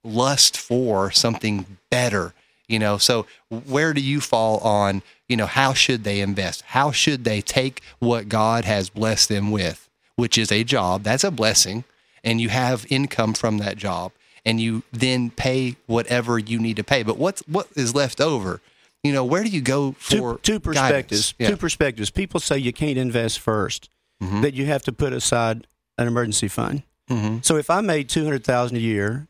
[0.04, 2.34] lust for something better.
[2.72, 5.04] You know, so where do you fall on?
[5.28, 6.62] You know, how should they invest?
[6.68, 11.04] How should they take what God has blessed them with, which is a job?
[11.04, 11.84] That's a blessing
[12.24, 14.12] and you have income from that job
[14.46, 18.62] and you then pay whatever you need to pay but what's what is left over
[19.04, 21.34] you know where do you go for two, two perspectives.
[21.40, 21.50] Yeah.
[21.50, 22.12] Two perspectives.
[22.12, 23.88] People say you can't invest 1st
[24.22, 24.42] Mm-hmm.
[24.42, 25.66] That you have to put aside
[25.98, 26.84] an emergency fund.
[27.10, 27.38] Mm-hmm.
[27.42, 29.26] So if I made two hundred thousand a year,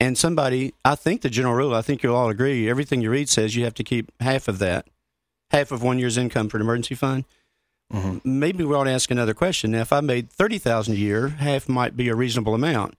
[0.00, 3.28] and somebody, I think the general rule, I think you'll all agree, everything you read
[3.28, 4.86] says you have to keep half of that,
[5.50, 7.24] half of one year's income for an emergency fund.
[7.92, 8.18] Mm-hmm.
[8.38, 9.70] Maybe we ought to ask another question.
[9.70, 12.94] Now, if I made thirty thousand a year, half might be a reasonable amount.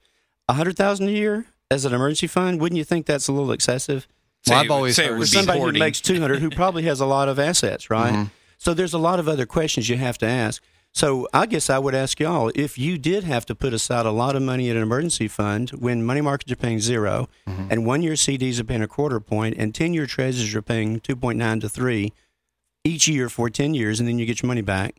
[0.47, 3.51] A hundred thousand a year as an emergency fund, wouldn't you think that's a little
[3.51, 4.07] excessive?
[4.47, 6.49] Well, Say- I've always say it heard would for be somebody who makes 200 who
[6.49, 8.23] probably has a lot of assets right Mm-hmm.
[8.57, 11.77] so there's a lot of other questions you have to ask so i guess i
[11.77, 14.75] would ask y'all if you did have to put aside a lot of money in
[14.77, 17.67] an emergency fund when money markets are paying 0 Mm-hmm.
[17.71, 20.99] and one year cds are paying a quarter point and 10 year treasuries are paying
[20.99, 22.13] 2.9 to 3
[22.83, 24.95] each year for 10 years and then you get your money back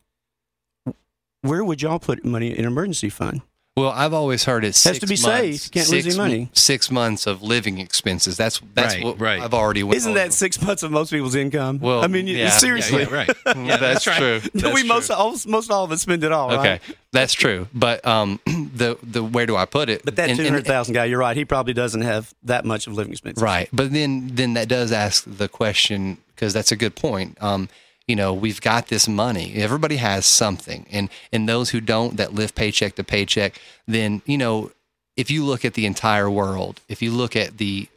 [1.42, 3.40] where would y'all put money in an emergency fund
[3.80, 5.24] Well, I've always heard it's Has six to be months,
[5.62, 5.64] safe.
[5.66, 6.50] You can't lose six any money.
[6.52, 8.36] Six months of living expenses.
[8.36, 9.40] That's that's Right, what right.
[9.40, 9.82] I've already.
[9.82, 10.18] went Isn't over.
[10.20, 11.78] that six months of most people's income?
[11.80, 13.30] Well, I mean, yeah, yeah, seriously, Yeah, right.
[13.56, 14.16] Yeah, that's, right.
[14.18, 14.40] true.
[14.54, 14.88] That's we true.
[14.88, 16.80] most all, most all of us spend it all, Okay, right?
[17.12, 17.68] that's true.
[17.74, 20.02] But um, the the where do I put it?
[20.04, 21.36] But that And- two and- hundred thousand guy, you're right.
[21.36, 23.42] He probably doesn't have that much of living expenses.
[23.42, 23.68] Right.
[23.72, 27.36] But then then that does ask the question because that's a good point.
[27.42, 27.68] Um,
[28.10, 29.46] you know, we've got this money.
[29.54, 30.82] Everybody has something.
[30.96, 33.52] And and those who don't that live paycheck to paycheck,
[33.86, 34.72] then, you know,
[35.16, 37.88] if you look at the entire world, if you look at the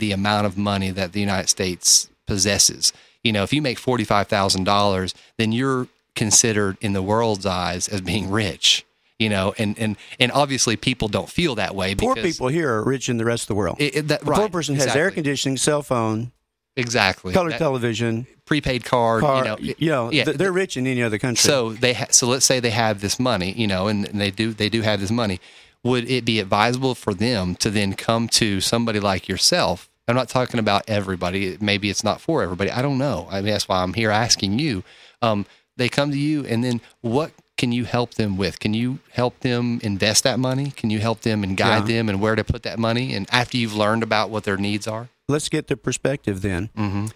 [0.00, 2.92] the amount of money that the United States possesses,
[3.24, 8.30] you know, if you make $45,000, then you're considered in the world's eyes as being
[8.30, 8.84] rich.
[9.18, 12.84] You know, and, and, and obviously people don't feel that way Poor people here are
[12.84, 13.76] rich in the rest of the world.
[13.80, 16.32] it, it- that, a poor person has air conditioning, cell phone,
[16.76, 17.32] Exactly.
[17.34, 19.38] color That- television, prepaid card, car.
[19.38, 19.56] you know.
[19.78, 20.24] you know, yeah.
[20.24, 21.42] they're rich in any other country.
[21.48, 24.30] So they ha- so let's say they have this money, you know, and, and they
[24.30, 25.40] do they do have this money.
[25.84, 29.88] Would it be advisable for them to then come to somebody like yourself?
[30.08, 31.56] I'm not talking about everybody.
[31.60, 32.70] Maybe it's not for everybody.
[32.70, 33.28] I don't know.
[33.30, 34.82] I mean, that's why I'm here asking you.
[35.20, 38.58] Um, they come to you, and then what can you help them with?
[38.60, 40.70] Can you help them invest that money?
[40.70, 41.96] Can you help them and guide Yeah.
[41.96, 43.14] them and where to put that money?
[43.14, 47.06] And after you've learned about what their needs are, let's get the perspective then, mm-hmm.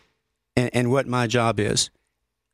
[0.57, 1.91] and, and what my job is.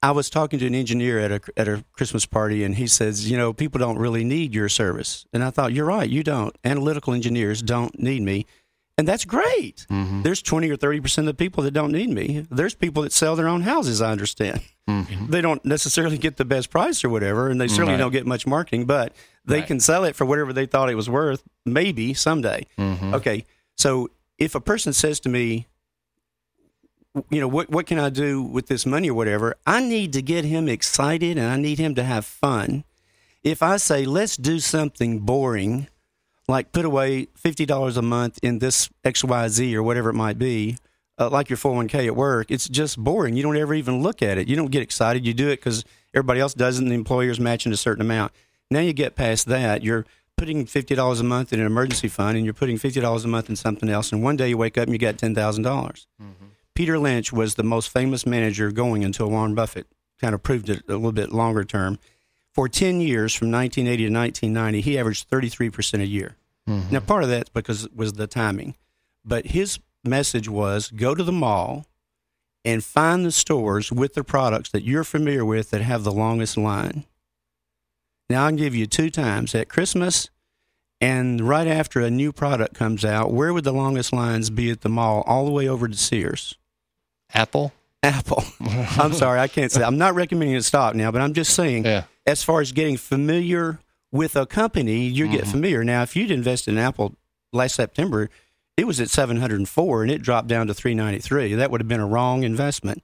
[0.05, 3.31] I was talking to an engineer at a at a Christmas party, and he says,
[3.31, 5.25] you know, people don't really need your service.
[5.33, 6.55] And I thought, you're right, you don't.
[6.64, 8.44] Analytical engineers don't need me,
[8.98, 9.87] and that's great.
[9.88, 10.22] Mm-hmm.
[10.22, 12.44] There's twenty or thirty percent of the people that don't need me.
[12.51, 14.03] There's people that sell their own houses.
[14.03, 14.61] I understand.
[14.90, 15.27] Mm-hmm.
[15.31, 17.98] They don't necessarily get the best price or whatever, and they certainly Right.
[17.98, 19.12] don't get much marketing, but
[19.44, 19.66] they Right.
[19.68, 22.66] can sell it for whatever they thought it was worth, maybe someday.
[22.77, 23.14] Mm-hmm.
[23.14, 23.46] Okay,
[23.77, 24.11] so
[24.42, 25.68] if a person says to me,
[27.31, 29.55] you know, what what can I do with this money or whatever?
[29.66, 32.85] I need to get him excited and I need him to have fun.
[33.44, 35.88] If I say let's do something boring,
[36.48, 40.14] like put away fifty dollars a month in this X Y Z or whatever it
[40.14, 40.78] might be,
[41.18, 43.37] uh, like your four hundred one k at work, it's just boring.
[43.37, 44.48] You don't ever even look at it.
[44.48, 45.24] You don't get excited.
[45.24, 48.33] You do it because everybody else does and the employer's matching a certain amount.
[48.70, 52.37] Now you get past that, you're putting fifty dollars a month in an emergency fund,
[52.37, 54.12] and you're putting fifty dollars a month in something else.
[54.12, 56.07] And one day you wake up and you got ten thousand dollars.
[56.21, 56.47] Mm-hmm.
[56.75, 59.87] Peter Lynch was the most famous manager going until Warren Buffett
[60.21, 61.99] kind of proved it a little bit longer term.
[62.53, 66.37] For 10 years, from 1980 to 1990, he averaged 33% a year.
[66.68, 66.92] Mm-hmm.
[66.95, 68.77] Now, part of that's because it was the timing.
[69.25, 71.87] But his message was go to the mall
[72.64, 76.57] and find the stores with the products that you're familiar with that have the longest
[76.57, 77.05] line.
[78.31, 80.31] Now, I can give you two times at Christmas
[81.03, 84.83] and right after a new product comes out, where would the longest lines be at
[84.83, 86.57] the mall all the way over to Sears?
[87.35, 87.73] Apple.
[88.05, 88.45] Apple.
[88.61, 89.83] I'm sorry, I can't say.
[89.83, 92.05] I'm not recommending a stock now, but I'm just saying, Yeah.
[92.25, 93.81] as far as getting familiar
[94.13, 95.51] with a company, you get mm-hmm.
[95.51, 95.83] familiar.
[95.83, 97.17] Now, if you'd invested in Apple
[97.53, 98.31] last September,
[98.77, 101.55] it was at 704 and it dropped down to 393.
[101.55, 103.03] That would have been a wrong investment.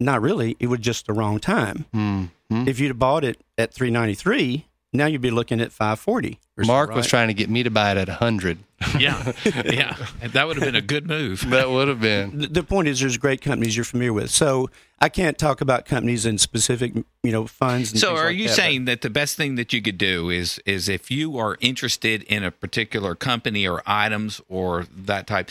[0.00, 0.56] Not really.
[0.58, 1.86] It was just the wrong time.
[1.92, 2.24] Hmm.
[2.50, 2.68] Mm-hmm.
[2.68, 6.38] If you'd have bought it at 393, now you'd be looking at 540.
[6.58, 8.58] or so, Mark was trying to get me to buy it at 100.
[8.98, 9.32] Yeah,
[9.66, 9.94] yeah,
[10.32, 11.48] that would have been a good move.
[11.50, 12.38] That would have been.
[12.38, 14.30] the the point is there's great companies you're familiar with.
[14.30, 17.92] So I can't talk about companies in specific, you know, funds.
[17.92, 19.98] And So, are like you that, but- saying that the best thing that you could
[19.98, 25.26] do is is if you are interested in a particular company or items or that
[25.26, 25.50] type,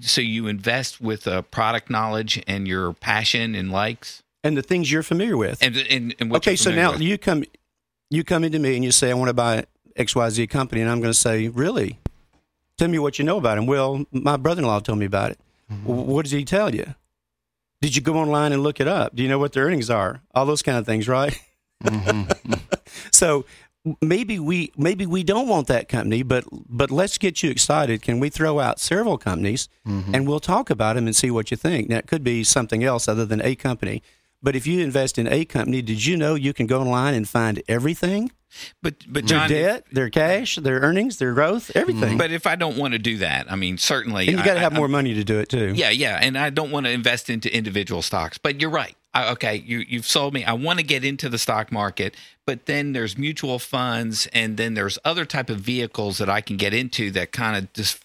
[0.00, 4.90] so you invest with a product knowledge and your passion and likes, and the things
[4.90, 5.62] you're familiar with?
[5.62, 7.00] and and, and what okay, you're so now with.
[7.00, 7.44] you come,
[8.10, 9.64] you come into me and you say I want to buy
[9.96, 11.98] X Y Z company, and I'm going to say, really?
[12.78, 13.66] Tell me what you know about him.
[13.66, 15.40] Well, my brother-in-law told me about it.
[15.70, 15.84] Mm-hmm.
[15.86, 16.94] What does he tell you?
[17.80, 19.14] Did you go online and look it up?
[19.16, 20.22] Do you know what their earnings are?
[20.34, 21.38] All those kind of things, right?
[21.84, 22.52] Mm-hmm.
[23.12, 23.44] so
[24.00, 28.02] maybe we maybe we don't want that company, but but let's get you excited.
[28.02, 30.14] Can we throw out several companies Mm-hmm.
[30.14, 31.88] and we'll talk about them and see what you think?
[31.88, 34.02] Now it could be something else other than a company.
[34.42, 37.28] But if you invest in a company, did you know you can go online and
[37.28, 38.30] find everything?
[38.82, 41.80] but but Their debt, their cash, their earnings, their growth, mm.
[41.80, 42.16] everything.
[42.18, 44.60] but if I don't want to do that, I mean, certainly, and you got to
[44.60, 45.72] have I- more money to do it too.
[45.74, 48.38] Yeah, yeah, and I don't want to invest into individual stocks.
[48.38, 48.94] But you're right.
[49.14, 50.44] I, okay, you you've sold me.
[50.44, 52.14] I want to get into the stock market,
[52.46, 56.56] but then there's mutual funds, and then there's other type of vehicles that I can
[56.56, 58.00] get into that kind of dis-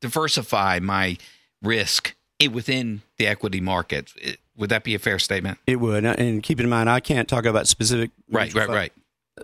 [0.00, 1.16] diversify my
[1.62, 4.12] risk eh, within the equity market.
[4.16, 5.58] It- Would that be a fair statement?
[5.66, 6.04] It would.
[6.04, 8.92] And keep in mind, I can't talk about specific Right, right, fund- right.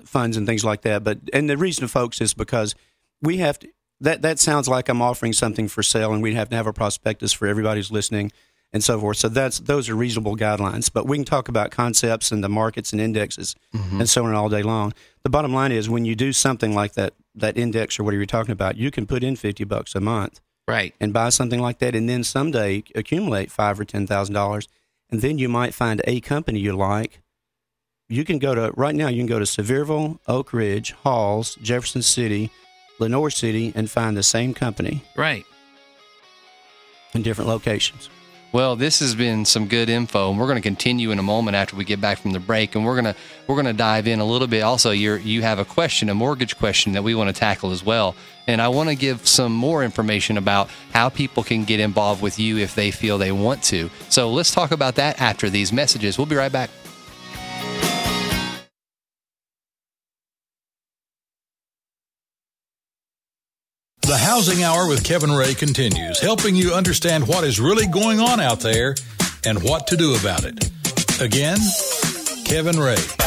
[0.04, 1.02] funds and things like that.
[1.04, 2.74] But and the reason, folks, is because
[3.22, 3.68] we have to.
[4.00, 6.72] That that sounds like I'm offering something for sale, and we'd have to have a
[6.72, 8.32] prospectus for everybody who's listening,
[8.72, 9.18] and so forth.
[9.18, 10.90] So that's those are reasonable guidelines.
[10.92, 14.00] But we can talk about concepts and the markets and indexes mm-hmm.
[14.00, 14.92] and so on all day long.
[15.22, 18.26] The bottom line is when you do something like that that index or whatever you're
[18.26, 20.92] talking about, you can put in fifty bucks a month Right.
[21.00, 24.66] and buy something like that, and then someday accumulate five or ten thousand dollars,
[25.14, 27.20] and then you might find a company you like.
[28.08, 29.06] You can go to right now.
[29.06, 32.50] You can go to Sevierville, Oak Ridge, Halls, Jefferson City,
[32.98, 35.46] Lenoir City, and find the same company Right.
[37.14, 38.10] in different locations.
[38.54, 41.56] Well, this has been some good info, and we're going to continue in a moment
[41.56, 43.16] after we get back from the break, and we're gonna
[43.48, 44.60] we're gonna dive in a little bit.
[44.60, 47.82] Also, you you have a question, a mortgage question that we want to tackle as
[47.82, 48.14] well,
[48.46, 52.38] and I want to give some more information about how people can get involved with
[52.38, 53.90] you if they feel they want to.
[54.08, 56.16] So let's talk about that after these messages.
[56.16, 56.70] We'll be right back.
[64.14, 68.38] The Housing Hour with Kevin Ray continues, helping you understand what is really going on
[68.38, 68.94] out there
[69.44, 70.70] and what to do about it.
[71.20, 71.58] Again,
[72.44, 73.23] Kevin Ray.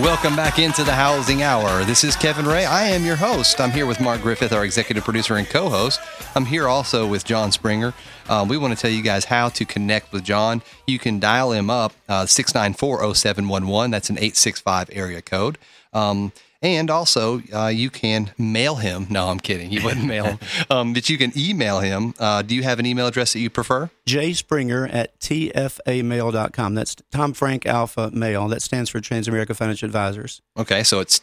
[0.00, 1.84] Welcome back into the Housing Hour.
[1.84, 2.64] This is Kevin Ray.
[2.64, 3.60] I am your host.
[3.60, 6.00] I'm here with Mark Griffith, our executive producer and co host.
[6.34, 7.92] I'm here also with John Springer.
[8.26, 10.62] Um, we want to tell you guys how to connect with John.
[10.86, 13.90] You can dial him up, uh, 0711.
[13.90, 15.58] That's an 865 area code.
[15.92, 19.06] Um, and also, uh, you can mail him.
[19.10, 19.70] No, I'm kidding.
[19.70, 20.38] You wouldn't mail him.
[20.68, 22.14] Um, but you can email him.
[22.18, 23.90] Uh, do you have an email address that you prefer?
[24.06, 26.74] J Springer at tfamail.com.
[26.74, 28.46] That's Tom Frank Alpha Mail.
[28.48, 30.42] That stands for Transamerica Financial Advisors.
[30.56, 31.18] Okay, so it's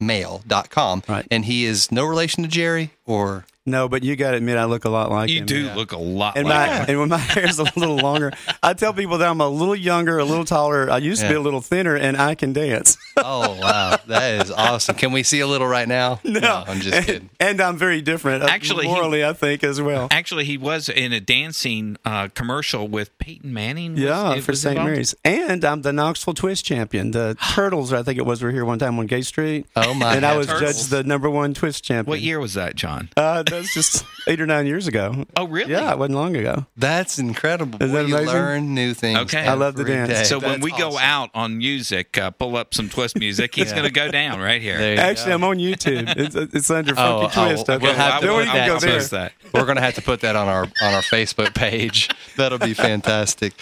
[0.00, 1.02] tfamail.com.
[1.08, 1.26] Right.
[1.30, 3.46] And he is no relation to Jerry or.
[3.70, 5.46] No, but you got to admit, I look a lot like You him.
[5.46, 6.84] do look a lot And like my him.
[6.88, 10.18] and when my hair's a little longer, I tell people that I'm a little younger,
[10.18, 10.90] a little taller.
[10.90, 12.96] I used to be a little thinner, and I can dance.
[13.22, 14.94] Oh wow, that is awesome!
[14.96, 16.20] Can we see a little right now?
[16.24, 17.28] No, I'm just kidding.
[17.38, 18.42] and I'm very different.
[18.42, 20.08] uh, Actually, he- morally, I think as well.
[20.10, 23.92] Actually, he was in a dancing uh, commercial with Peyton Manning.
[23.92, 24.76] Was- Yeah, it for was St.
[24.76, 27.10] Mary's, and I'm the Knoxville Twist champion.
[27.10, 29.66] The Turtles, I think it was, were here one time on Gay Street.
[29.76, 30.76] Oh, my And I was Turtles.
[30.88, 32.10] judged the number one Twist champion.
[32.10, 33.10] What year was that, John?
[33.18, 35.24] Uh, that was just eight or nine years ago.
[35.36, 35.70] Oh, really?
[35.72, 36.66] Yeah, it wasn't long ago.
[36.76, 37.82] That's incredible.
[37.82, 38.34] Is Boy, that you amazing?
[38.34, 39.18] learn new things.
[39.20, 39.46] Okay.
[39.46, 40.08] I love the dance.
[40.10, 40.24] day.
[40.24, 43.54] So when That's we go out on music, uh, pull up some twist music.
[43.54, 44.76] He's going to go down right here.
[44.98, 45.34] Actually, go.
[45.34, 46.12] I'm on YouTube.
[46.16, 47.68] It's, it's under Oh, Funky oh, Twist.
[47.68, 48.98] we'll Okay, have to Then we put can go that there.
[48.98, 49.32] Post that.
[49.54, 52.08] We're gonna have to put that on our on our Facebook page.
[52.36, 53.52] That'll be fantastic.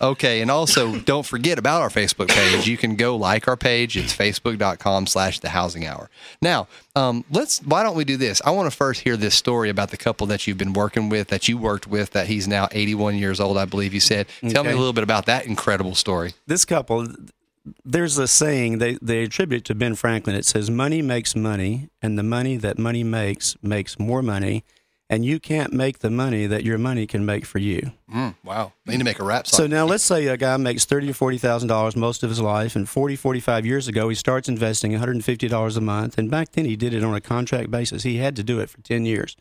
[0.00, 2.66] Okay, and also don't forget about our Facebook page.
[2.68, 3.96] You can go like our page.
[3.96, 6.10] It's facebook.com slash the housing hour.
[6.42, 6.68] Now,
[6.98, 8.42] um, let's why don't we do this?
[8.44, 11.28] I want to first hear this story about the couple that you've been working with,
[11.28, 14.26] that you worked with, that he's now 81 years old, I believe you said.
[14.48, 16.34] Tell me a little bit about that incredible story.
[16.46, 17.06] This couple,
[17.84, 20.34] there's a saying they, they attribute to Ben Franklin.
[20.34, 24.64] It says, Money makes money, and the money that money makes makes more money.
[25.10, 27.92] And you can't make the money that your money can make for you.
[28.12, 29.56] Mm, wow, they need to make a rap song.
[29.56, 32.40] So now let's say a guy makes thirty or forty thousand dollars most of his
[32.42, 35.80] life, and 40, 45 years ago he starts investing one hundred and fifty dollars a
[35.80, 36.18] month.
[36.18, 38.02] And back then he did it on a contract basis.
[38.02, 39.34] He had to do it for ten years,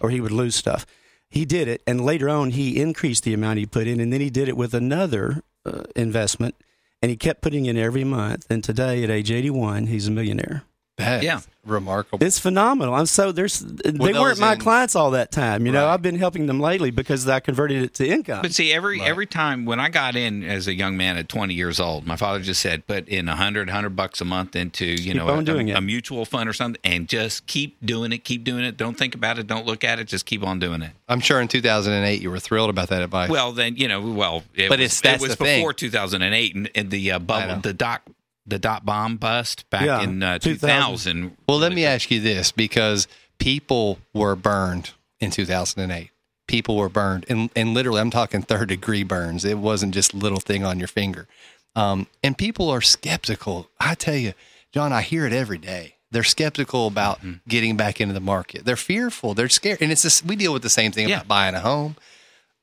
[0.00, 0.86] or he would lose stuff.
[1.28, 4.22] He did it, and later on he increased the amount he put in, and then
[4.22, 6.54] he did it with another uh, investment,
[7.02, 8.46] and he kept putting in every month.
[8.50, 10.62] And today, at age eighty-one, he's a millionaire.
[11.00, 11.40] That's Yeah.
[11.66, 12.24] remarkable.
[12.26, 12.94] It's phenomenal.
[12.94, 15.66] I'm so there's they those weren't my in- clients all that time.
[15.66, 18.42] You know, I've been helping them lately because I converted it to income.
[18.42, 21.54] But see, every every time when I got in as a young man at 20
[21.54, 24.96] years old, my father just said, put in 100, 100 bucks a month into you
[25.12, 28.24] Keep know a, doing a, a mutual fund or something, and just keep doing it,
[28.24, 28.76] keep doing it.
[28.76, 30.92] Don't think about it, don't look at it, just keep on doing it.
[31.08, 33.28] I'm sure in 2008 you were thrilled about that advice.
[33.30, 35.60] Well, then you know, well, it But was, it's- that's it was the thing.
[35.60, 38.02] before 2008 and, and the uh, bubble, the dot
[38.50, 40.60] the dot bomb bust back Yeah, in uh, 2000.
[40.60, 41.36] 2000.
[41.48, 43.08] Well, let me ask you this because
[43.38, 46.10] people were burned in 2008.
[46.46, 49.44] People were burned, and, and literally, I'm talking third degree burns.
[49.44, 51.28] It wasn't just little thing on your finger.
[51.76, 53.70] Um, and people are skeptical.
[53.78, 54.32] I tell you,
[54.72, 55.94] John, I hear it every day.
[56.10, 57.34] They're skeptical about Mm-hmm.
[57.48, 58.64] getting back into the market.
[58.64, 59.34] They're fearful.
[59.34, 61.16] They're scared, and it's this, we deal with the same thing Yeah.
[61.18, 61.94] about buying a home.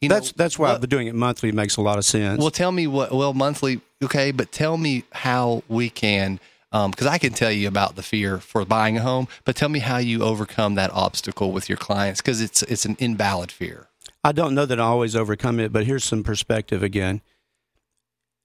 [0.01, 2.39] You that's know, that's why what- doing it monthly makes a lot of sense.
[2.39, 3.11] well, tell me what.
[3.11, 6.39] Well, monthly, okay, but tell me how we can,
[6.71, 9.79] because I can tell you about the fear for buying a home, but tell me
[9.79, 13.87] how you overcome that obstacle with your clients, because it's it's an invalid fear.
[14.23, 17.21] I don't know that I always overcome it, but here's some perspective again.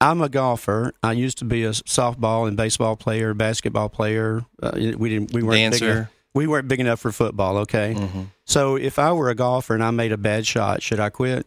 [0.01, 0.95] I'm a golfer.
[1.03, 4.45] I used to be a softball and baseball player, basketball player.
[4.63, 5.33] Uh, we didn't.
[5.33, 6.11] We weren't Dancer.
[6.35, 7.59] We weren't big enough for football.
[7.59, 7.97] Okay.
[8.47, 11.47] So if I were a golfer and I made a bad shot, should I quit?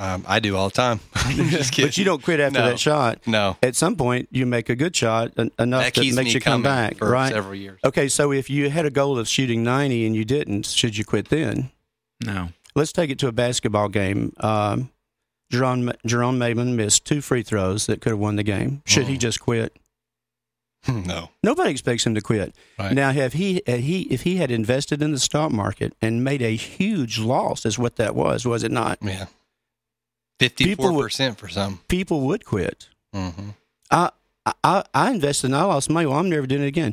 [0.00, 1.00] Um, I do all the time.
[1.28, 1.86] Just kidding.
[1.88, 2.66] But you don't quit after No.
[2.66, 3.26] that shot.
[3.26, 6.40] No, At some point, you make a good shot en- enough that that, makes you
[6.40, 7.32] come back, for right?
[7.32, 7.80] several years.
[7.84, 11.04] Okay, so if you had a goal of shooting 90 and you didn't, should you
[11.04, 11.70] quit then?
[12.24, 12.50] No.
[12.76, 14.32] Let's take it to a basketball game.
[14.38, 14.90] Um,
[15.50, 18.82] Jerome, Jerome Maven missed two free throws that could have won the game.
[18.86, 19.76] Should he just quit?
[20.88, 21.30] no.
[21.42, 22.54] Nobody expects him to quit.
[22.78, 22.92] Right.
[22.92, 26.42] Now, have he, had he if he had invested in the stock market and made
[26.42, 28.98] a huge loss, is what that was, was it not?
[29.02, 29.26] Yeah.
[30.38, 31.80] Fifty-four percent for some.
[31.88, 32.88] People would quit.
[33.12, 33.50] hmm
[33.90, 34.10] I,
[34.62, 36.06] I I invested and I lost money.
[36.06, 36.92] Well, I'm never doing it again.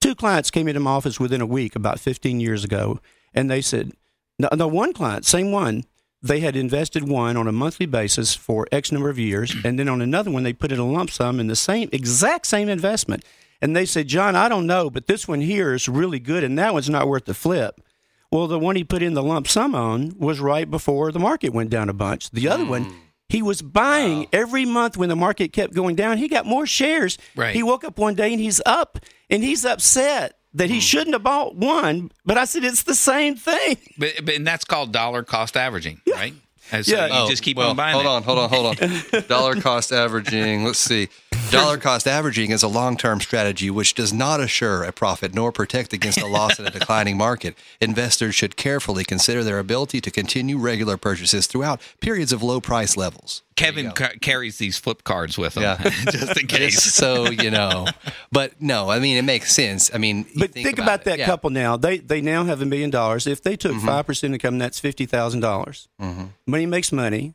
[0.00, 3.00] Two clients came into my office within a week about 15 years ago,
[3.34, 3.92] and they said,
[4.38, 5.84] no, no, one client, same one,
[6.22, 9.88] they had invested one on a monthly basis for X number of years, and then
[9.88, 13.24] on another one, they put in a lump sum in the same exact same investment.
[13.62, 16.58] And they said, John, I don't know, but this one here is really good, and
[16.58, 17.80] that one's not worth the flip.
[18.30, 21.52] Well, the one he put in the lump sum on was right before the market
[21.52, 22.30] went down a bunch.
[22.30, 22.96] The other one, hmm.
[23.28, 26.18] he was buying every month when the market kept going down.
[26.18, 27.18] He got more shares.
[27.34, 27.54] Right.
[27.54, 28.98] He woke up one day and he's up
[29.30, 30.80] and he's upset that he hmm.
[30.80, 32.10] shouldn't have bought one.
[32.24, 33.76] But I said, it's the same thing.
[33.98, 36.34] But, but and that's called dollar cost averaging, right?
[36.72, 37.06] And so Yeah.
[37.06, 37.94] you oh, just keep Oh, well, on buying.
[37.94, 38.08] Hold it.
[38.08, 39.24] on, hold on, hold on.
[39.28, 40.64] Dollar cost averaging.
[40.64, 41.08] Let's see.
[41.50, 45.92] Dollar cost averaging is a long-term strategy which does not assure a profit nor protect
[45.92, 47.56] against a loss in a declining market.
[47.80, 52.96] Investors should carefully consider their ability to continue regular purchases throughout periods of low price
[52.96, 53.42] levels.
[53.54, 55.76] Kevin ca- carries these flip cards with him, Yeah.
[56.10, 56.82] just in case.
[56.82, 57.86] so you know,
[58.30, 59.90] but no, I mean it makes sense.
[59.94, 61.04] I mean, you But think, about, it.
[61.04, 61.26] that Yeah.
[61.26, 61.76] couple now.
[61.78, 63.26] They they now have a million dollars.
[63.26, 63.86] If they took mm-hmm.
[63.86, 65.88] 5 percent income, that's fifty dollars.
[66.00, 66.24] Mm-hmm.
[66.56, 67.34] Money makes money.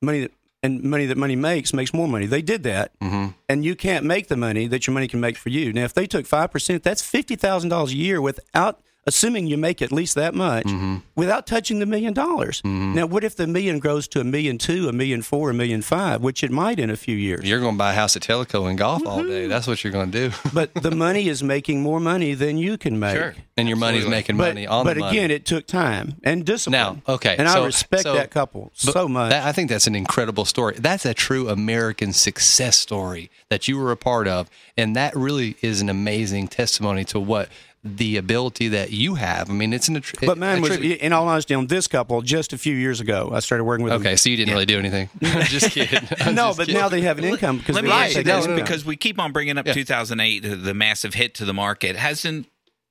[0.00, 0.32] Money that
[0.62, 2.24] and money that money makes makes more money.
[2.24, 3.32] They did that, mm-hmm.
[3.50, 5.74] and you can't make the money that your money can make for you.
[5.74, 9.56] Now, if they took five percent, that's fifty thousand dollars a year without assuming you
[9.56, 10.96] make at least that much, mm-hmm.
[11.14, 12.60] without touching the million dollars.
[12.62, 12.94] Mm-hmm.
[12.94, 15.82] Now, what if the million grows to a million two, a million four, a million
[15.82, 17.44] five, which it might in a few years?
[17.44, 19.42] You're going to buy a house at Tellico and golf all day.
[19.42, 19.48] Mm-hmm.
[19.48, 20.34] That's what you're going to do.
[20.52, 23.16] but the money is making more money than you can make.
[23.16, 23.34] Sure.
[23.56, 24.16] And your money's Absolutely.
[24.18, 25.12] making But, money on but the money.
[25.12, 27.02] But again, it took time and discipline.
[27.06, 29.30] Now, okay, and so- I respect so- that couple so much.
[29.30, 30.74] That, I think that's an incredible story.
[30.78, 35.56] That's a true American success story that you were a part of, and that really
[35.62, 37.48] is an amazing testimony to what
[37.86, 39.48] the ability that you have.
[39.48, 39.96] I mean, it's an.
[40.00, 43.30] attri- but mine was, in all honesty, on this couple just a few years ago.
[43.32, 44.00] I started working with them.
[44.02, 44.16] okay.
[44.16, 45.08] So you didn't really do anything.
[45.44, 46.00] just kidding.
[46.20, 46.80] I'm No, just but kidding.
[46.80, 48.56] now they have an income because Let me ask you taken this income.
[48.64, 49.72] because we keep on bringing up Yeah.
[49.74, 51.96] 2008, the massive hit to the market.
[51.96, 52.46] Hasn't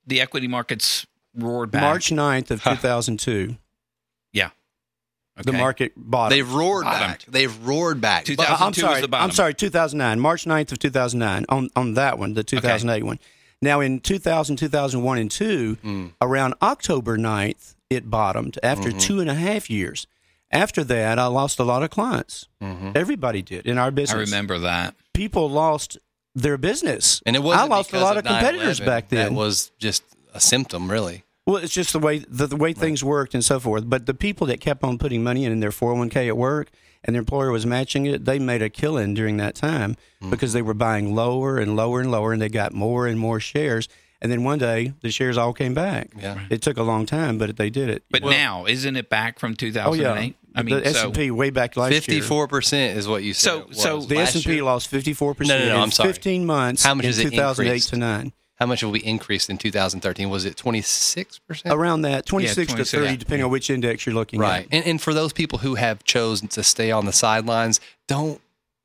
[0.06, 1.82] the equity markets roared back?
[1.82, 3.56] March 9th of 2002,
[4.32, 4.50] yeah.
[5.42, 6.36] the market bottom.
[6.36, 7.00] they've roared Bottomed.
[7.12, 7.24] back.
[7.28, 8.24] They've roared back.
[8.24, 8.92] Two I'm sorry.
[8.94, 9.24] was the bottom.
[9.24, 9.52] I'm sorry.
[9.54, 13.18] 2009, March 9th of 2009 on on that one, the 2008 one.
[13.62, 16.12] Now in 2000, 2001, and two, Mm.
[16.20, 18.98] around October 9th, it bottomed after Mm-hmm.
[18.98, 20.06] two and a half years.
[20.52, 22.46] After that, I lost a lot of clients.
[22.94, 24.16] Everybody did in our Mm-hmm.
[24.16, 24.94] I remember that.
[25.14, 25.98] people lost
[26.34, 29.30] their business, and it was I lost a lot of competitors back then.
[29.30, 30.02] That was just
[30.34, 31.24] a symptom, really.
[31.46, 33.88] Well, it's just the way the, the way things worked and so forth.
[33.88, 36.70] But the people that kept on putting money in in their 401k at work
[37.06, 40.30] and their employer was matching it, they made a killing during that time Mm-hmm.
[40.30, 43.38] because they were buying lower and lower and lower and they got more and more
[43.38, 43.86] shares.
[44.22, 46.08] And then one day the shares all came back.
[46.18, 46.40] Yeah.
[46.48, 48.02] It took a long time, but they did it.
[48.10, 49.86] But now, isn't it back from 2008?
[49.86, 50.26] oh 2008?
[50.26, 52.00] yeah, I mean, the S and P way back last year.
[52.00, 53.50] Fifty-four percent is what you said.
[53.50, 55.82] So- it was so The S and P lost 54 percent No, no, no, in
[55.82, 56.08] I'm sorry.
[56.08, 56.82] 15 months.
[56.82, 57.88] How much in has it 2008 increased?
[57.90, 58.32] to nine?
[58.56, 60.30] How much have we increased in 2013?
[60.30, 61.74] Was it 26 percent?
[61.74, 63.16] Around that, 26 to 26, 30, yeah.
[63.16, 64.64] depending on which index you're looking Right.
[64.64, 64.68] at.
[64.72, 68.40] And, and for those people who have chosen to stay on the sidelines, don't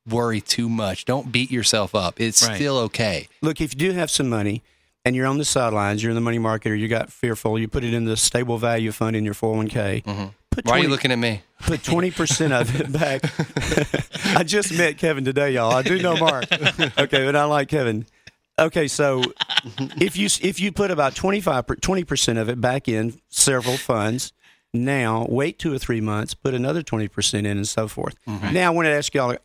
[0.09, 1.05] worry too much.
[1.05, 2.19] Don't beat yourself up.
[2.19, 2.55] It's Right.
[2.55, 3.27] still okay.
[3.41, 4.61] look, if you do have some money
[5.05, 7.67] and you're on the sidelines, you're in the money market, or you got fearful, you
[7.67, 10.03] put it in the stable value fund in your 401k.
[10.03, 10.25] Mm-hmm.
[10.51, 11.43] Put Why are you looking at me?
[11.61, 13.21] Put twenty percent of it back.
[14.37, 15.71] I just met Kevin today, y'all.
[15.71, 16.43] I do know Mark.
[16.97, 18.05] Okay, but I like Kevin.
[18.61, 19.23] Okay, so
[19.99, 24.33] if you if you put about 25 20 percent of it back in several funds,
[24.73, 28.15] now wait two or three months, put another twenty percent in, and so forth.
[28.27, 29.35] Now I wanted to ask y'all.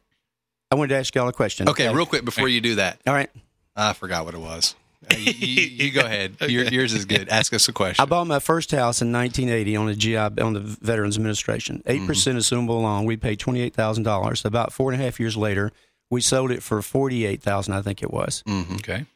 [0.70, 1.68] I wanted to ask y'all a question.
[1.68, 3.30] Okay, real quick before you do that, All right.
[3.74, 4.74] I forgot what it was.
[5.08, 6.36] Uh, you, you, you go ahead.
[6.48, 7.28] Your, yours is good.
[7.28, 8.02] Ask us a question.
[8.02, 11.82] I bought my first house in 1980 on the GI on the Veterans Administration.
[11.86, 13.04] 8 percent assumable loan.
[13.04, 14.44] We paid twenty eight thousand dollars.
[14.44, 15.70] About four and a half years later,
[16.10, 17.74] we sold it for forty eight thousand.
[17.74, 18.42] I think it was.
[18.76, 19.06] okay.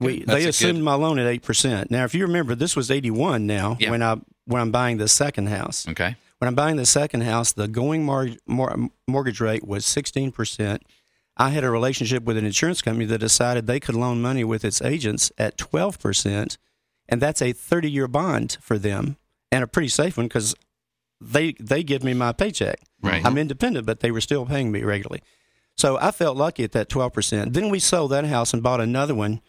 [0.00, 1.90] We they good- assumed my loan at eight percent.
[1.90, 3.46] Now, if you remember, this was eighty one.
[3.46, 3.90] Now, Yeah.
[3.90, 4.16] when I
[4.46, 6.16] when I'm buying the second house, Okay.
[6.38, 10.82] when I'm buying the second house, the going mar- mor- mortgage rate was 16%.
[11.36, 14.62] I had a relationship with an insurance company that decided they could loan money with
[14.64, 16.58] its agents at 12%,
[17.08, 19.16] and that's a 30 year bond for them
[19.50, 20.54] and a pretty safe one because
[21.22, 22.80] they, they give me my paycheck.
[23.02, 23.24] Right.
[23.24, 25.22] I'm independent, but they were still paying me regularly.
[25.76, 27.52] So I felt lucky at that 12%.
[27.52, 29.40] Then we sold that house and bought another one.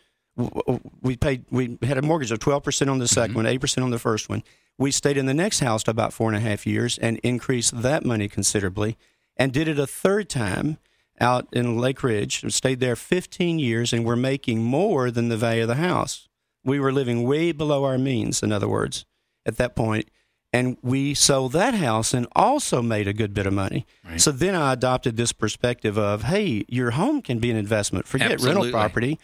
[1.01, 1.45] We paid.
[1.49, 3.35] We had a mortgage of 12% on the 2nd mm-hmm.
[3.35, 4.43] one, 8% on the first one.
[4.77, 7.81] We stayed in the next house to about four and a half years and increased
[7.81, 8.97] that money considerably.
[9.37, 10.77] and did it a third time
[11.19, 12.43] out in Lake Ridge.
[12.43, 16.27] and Stayed there 15 years, and we're making more than the value of the house.
[16.63, 19.05] We were living way below our means, in other words,
[19.45, 20.09] at that point.
[20.55, 23.85] And we sold that house and also made a good bit of money.
[24.17, 28.07] So then I adopted this perspective of, hey, your home can be an investment.
[28.07, 28.61] Forget Absolutely.
[28.61, 29.19] rental property.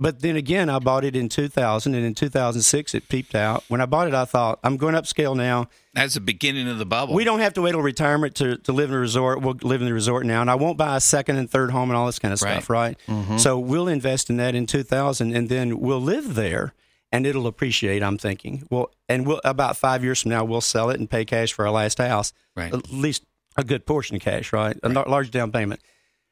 [0.00, 3.64] But then again, I bought it in 2000, and in 2006 it peeped out.
[3.66, 5.68] When I bought it, I thought I'm going upscale now.
[5.92, 7.14] That's the beginning of the bubble.
[7.14, 9.42] We don't have to wait till retirement to, to live in a resort.
[9.42, 11.90] We'll live in the resort now, and I won't buy a second and third home
[11.90, 12.96] and all this kind of stuff, right?
[13.08, 13.38] Mm-hmm.
[13.38, 16.74] So we'll invest in that in 2000, and then we'll live there,
[17.12, 18.02] and it'll appreciate.
[18.02, 21.24] I'm thinking, well, and we'll about five years from now, we'll sell it and pay
[21.24, 22.72] cash for our last house, Right.
[22.74, 23.24] At least
[23.56, 24.76] a good portion of cash, right?
[24.82, 25.80] A lar- large down payment.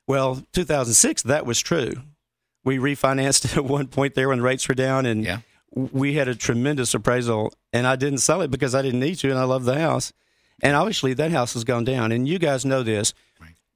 [0.08, 1.92] Well, 2006, that was true.
[2.64, 5.38] We refinanced at one point there when the rates were down, and Yeah.
[5.74, 9.30] we had a tremendous appraisal, and I didn't sell it because I didn't need to,
[9.30, 10.12] and I love the house.
[10.62, 12.12] And obviously, that house has gone down.
[12.12, 13.12] And you guys know this.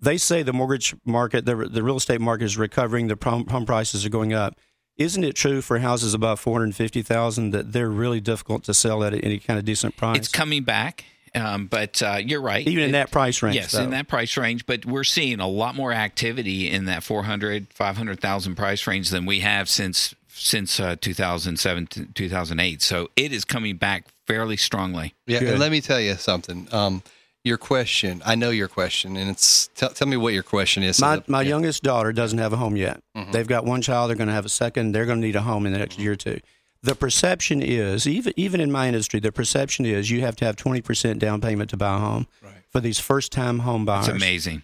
[0.00, 3.08] They say the mortgage market, the, the real estate market is recovering.
[3.08, 4.58] The home prices are going up.
[5.00, 8.74] Isn't it true for houses above four hundred fifty thousand that they're really difficult to
[8.74, 10.18] sell at any kind of decent price?
[10.18, 12.66] It's coming back, um, but uh, you're right.
[12.66, 13.56] even in It- that price range.
[13.56, 13.82] Yes, though.
[13.82, 18.54] in that price range, but we're seeing a lot more activity in that 400, 500,000
[18.56, 22.80] price range than we have since since uh, 2007 to 2008.
[22.82, 25.14] So it is coming back fairly strongly.
[25.26, 25.48] Yeah, Good.
[25.50, 26.68] and let me tell you something.
[26.72, 27.02] Um,
[27.44, 31.00] your question, I know your question, and it's tell, tell me what your question is.
[31.00, 31.48] My that- my yeah.
[31.48, 33.02] youngest daughter doesn't have a home yet.
[33.16, 33.32] Mm-hmm.
[33.32, 34.10] They've got one child.
[34.10, 34.92] They're going to have a second.
[34.92, 36.40] They're going to need a home in the next year or two.
[36.82, 40.56] The perception is even even in my industry, the perception is you have to have
[40.56, 42.54] twenty percent down payment to buy a home right.
[42.68, 44.08] for these first time home buyers.
[44.08, 44.62] It's amazing.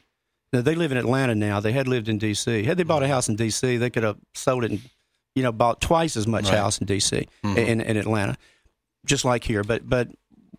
[0.53, 1.61] Now, they live in Atlanta now.
[1.61, 2.65] They had lived in D.C.
[2.65, 4.81] Had they bought a house in D.C., they could have sold it and
[5.35, 7.29] you know bought twice as much house in D.C.
[7.43, 8.37] in, in Atlanta,
[9.05, 9.63] just like here.
[9.63, 10.09] But but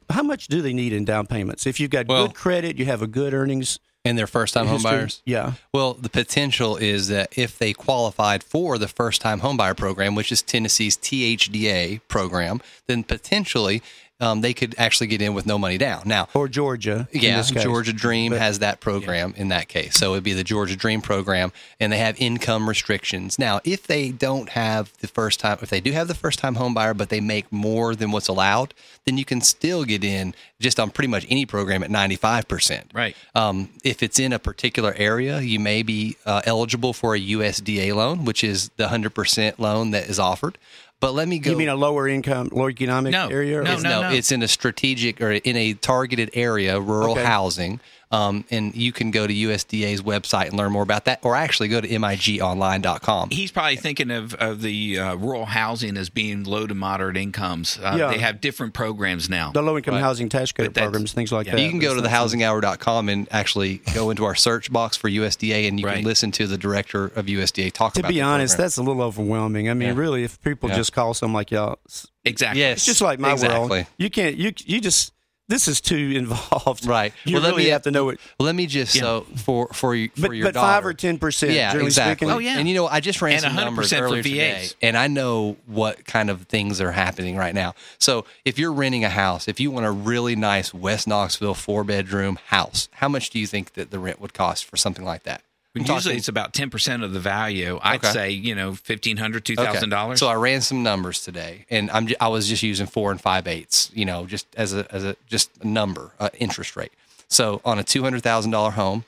[0.10, 1.66] how much do they need in down payments?
[1.66, 4.68] If you've got Well- good credit, you have a good earnings and they're first time
[4.68, 5.22] homebuyers?
[5.26, 5.54] Yeah.
[5.74, 10.32] Well, the potential is that if they qualified for the first time homebuyer program, which
[10.32, 13.82] is Tennessee's THDA program, then potentially
[14.20, 16.02] um, they could actually get in with no money down.
[16.06, 17.08] Now, Or Georgia.
[17.12, 17.42] yeah.
[17.44, 19.96] Georgia Dream But- has that program in that case.
[19.96, 23.38] So it'd be the Georgia Dream program, and they have income restrictions.
[23.38, 26.56] Now, if they don't have the first time, if they do have the first time
[26.56, 28.74] home buyer, but they make more than what's allowed,
[29.06, 32.86] then you can still get in just on pretty much any program at 95%.
[32.94, 33.16] Right.
[33.36, 37.94] Um, if it's in a particular area, you may be uh, eligible for a USDA
[37.96, 40.58] loan, which is the 100% loan that is offered.
[41.00, 41.52] But let me go.
[41.52, 43.60] You mean a lower income, lower economic No, area?
[43.60, 47.24] or- no, It's, no, it's in a strategic or in a targeted area, rural Okay.
[47.24, 47.80] housing.
[48.10, 51.68] Um, and you can go to USDA's website and learn more about that, or actually
[51.68, 53.30] go to migonline.com.
[53.32, 57.78] He's probably thinking of, of the uh, rural housing as being low to moderate incomes.
[57.78, 58.10] Uh, Yeah.
[58.12, 59.52] They have different programs now.
[59.52, 61.56] The low income housing tax credit programs, things like yeah.
[61.56, 61.62] that.
[61.62, 65.80] You can go to thehousinghour.com and actually go into our search box for USDA, and
[65.80, 65.96] you Right.
[65.98, 68.10] can listen to the director of USDA talk To about.
[68.10, 68.64] be honest, program.
[68.66, 69.70] that's a little overwhelming.
[69.70, 69.96] I mean, Yeah.
[69.96, 70.76] really, if people Yeah.
[70.76, 71.80] just call something like y'all,
[72.26, 72.62] exactly.
[72.62, 72.78] Yes.
[72.78, 73.70] it's just like my Exactly.
[73.70, 73.86] world.
[73.98, 74.36] You can't.
[74.38, 75.14] You you just.
[75.50, 76.86] This is too involved.
[76.86, 77.14] right.
[77.24, 78.20] You well, let really me have to know it.
[78.40, 81.18] Well, let me just so for for you for But, your but five or ten
[81.18, 81.54] percent.
[81.54, 82.28] Yeah, generally exactly.
[82.28, 82.36] Speaking.
[82.36, 82.60] Oh, yeah.
[82.60, 85.08] And you know, I just ran And some 100% numbers for earlier today, and I
[85.08, 87.76] know what kind of things are happening right now.
[87.98, 91.84] So, if you're renting a house, if you want a really nice West Knoxville four
[91.84, 95.24] bedroom house, how much do you think that the rent would cost for something like
[95.24, 95.42] that?
[95.82, 97.80] I'm Usually talking- it's about 10% of the value.
[97.82, 98.12] I'd Okay.
[98.12, 100.18] say, you know, $1,500, $2,000.
[100.20, 103.48] So I ran some numbers today, and I'm I was just using four and five
[103.48, 106.92] eighths, you know, just as a as a just a number, uh, interest rate.
[107.28, 109.04] So on a two hundred thousand dollar home,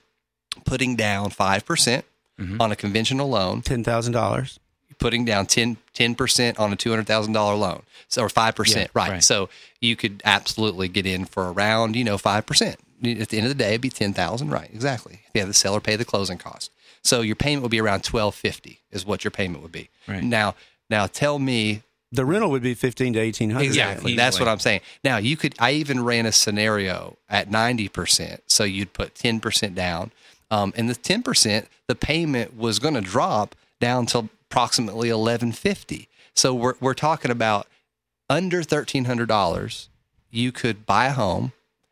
[0.65, 2.05] putting down five percent
[2.39, 2.61] Mm-hmm.
[2.61, 4.59] on a conventional loan, ten thousand dollars.
[4.97, 5.77] putting down 10
[6.15, 9.11] percent on a two hundred thousand dollar loan, so or five percent, Yeah, right.
[9.11, 9.23] right.
[9.23, 9.49] So
[9.81, 12.77] you could absolutely get in for around you know five percent.
[13.03, 14.69] At the end of the day, it'd be ten thousand, right?
[14.73, 15.21] Exactly.
[15.33, 16.71] Yeah, the seller pay the closing cost,
[17.03, 19.89] so your payment would be around twelve fifty is what your payment would be.
[20.07, 20.23] Right.
[20.23, 20.55] Now,
[20.89, 23.65] now tell me The rental would be fifteen to eighteen hundred.
[23.67, 24.11] Exactly.
[24.11, 24.15] easily.
[24.15, 24.81] That's what I'm saying.
[25.03, 25.55] Now you could.
[25.59, 30.11] I even ran a scenario at 90 percent, so you'd put 10 percent down,
[30.51, 36.07] um, and the 10 percent, the payment was going to drop down to approximately 1150.
[36.33, 37.67] So we're we're talking about
[38.29, 39.89] under thirteen hundred dollars,
[40.31, 41.51] you could buy a home,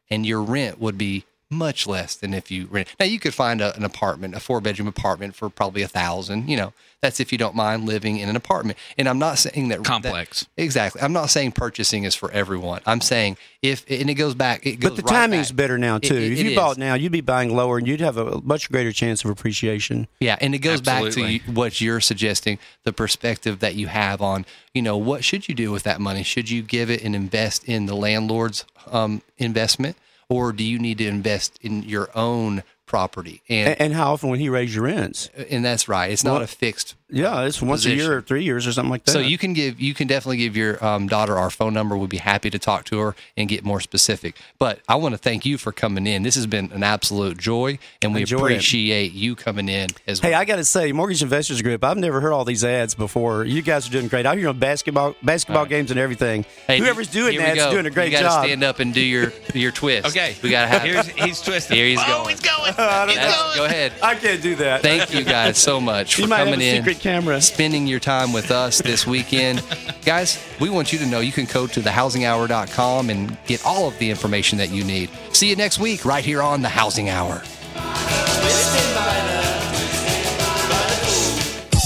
[0.10, 2.88] and your rent would be much less than if you rent.
[3.00, 6.50] Now you could find a, an apartment, a four bedroom apartment for probably a thousand.
[6.50, 8.78] You know, that's if you don't mind living in an apartment.
[8.98, 10.42] And I'm not saying that Complex.
[10.56, 11.02] that- exactly.
[11.02, 12.82] I'm not saying purchasing is for everyone.
[12.86, 14.66] I'm saying if and it goes back.
[14.66, 15.58] It goes But the right timing's back.
[15.58, 16.16] better now too.
[16.16, 18.92] it- if you bought now, you'd be buying lower, and you'd have a much greater
[18.92, 20.08] chance of appreciation.
[20.20, 24.46] Yeah, and it goes back to what you're suggesting, the perspective that you have on,
[24.74, 26.24] you know, what should you do with that money?
[26.24, 29.96] Should you give it and invest in the landlord's um, investment,
[30.30, 34.30] or do you need to invest in your own property, and And, and how often
[34.30, 35.30] would he raise your rents?
[35.50, 36.10] and that's right.
[36.12, 38.90] It's not Well, a fixed Yeah, it's once a year or three years or something
[38.90, 39.12] like that.
[39.12, 41.96] So you can give you can definitely give your um, daughter our phone number.
[41.98, 44.36] We'd be happy to talk to her and get more specific.
[44.60, 46.24] But I want to thank you for coming in.
[46.24, 48.44] This has been an absolute joy, and we Enjoyed it.
[48.56, 50.34] appreciate you coming in as Hey.
[50.34, 51.84] I got to say, Mortgage Investors Group.
[51.84, 53.46] I've never heard all these ads before.
[53.46, 54.26] You guys are doing great.
[54.26, 56.46] I'm hearing basketball, basketball games, and everything.
[56.68, 57.72] Hey, Whoever's doing that's go.
[57.72, 58.44] doing a great you gotta job.
[58.46, 60.08] stand up and do your your twist.
[60.08, 60.36] Okay.
[60.44, 60.82] we gotta have.
[60.82, 61.78] Here's, he's twisting.
[61.78, 62.30] Here he's oh, going.
[62.30, 62.74] he's going.
[62.78, 63.94] Don't He's That's- go ahead.
[64.04, 64.82] I can't do that.
[64.82, 66.84] Thank you guys so much for you might have coming a in.
[66.84, 67.42] secret camera.
[67.42, 69.64] spending your time with us this weekend.
[70.06, 73.98] Guys, we want you to know you can go to thehousinghour.com and get all of
[74.00, 75.10] the information that you need.
[75.34, 77.42] See you next week right here on The Housing Hour.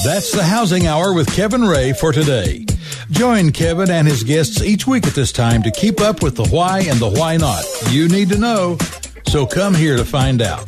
[0.03, 2.65] That's the Housing Hour with Kevin Ray for today.
[3.11, 6.47] Join Kevin and his guests each week at this time to keep up with the
[6.47, 7.63] why and the why not.
[7.89, 8.77] You need to know,
[9.27, 10.67] so come here to find out.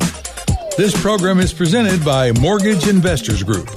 [0.76, 3.68] This program is presented by Mortgage Investors Group.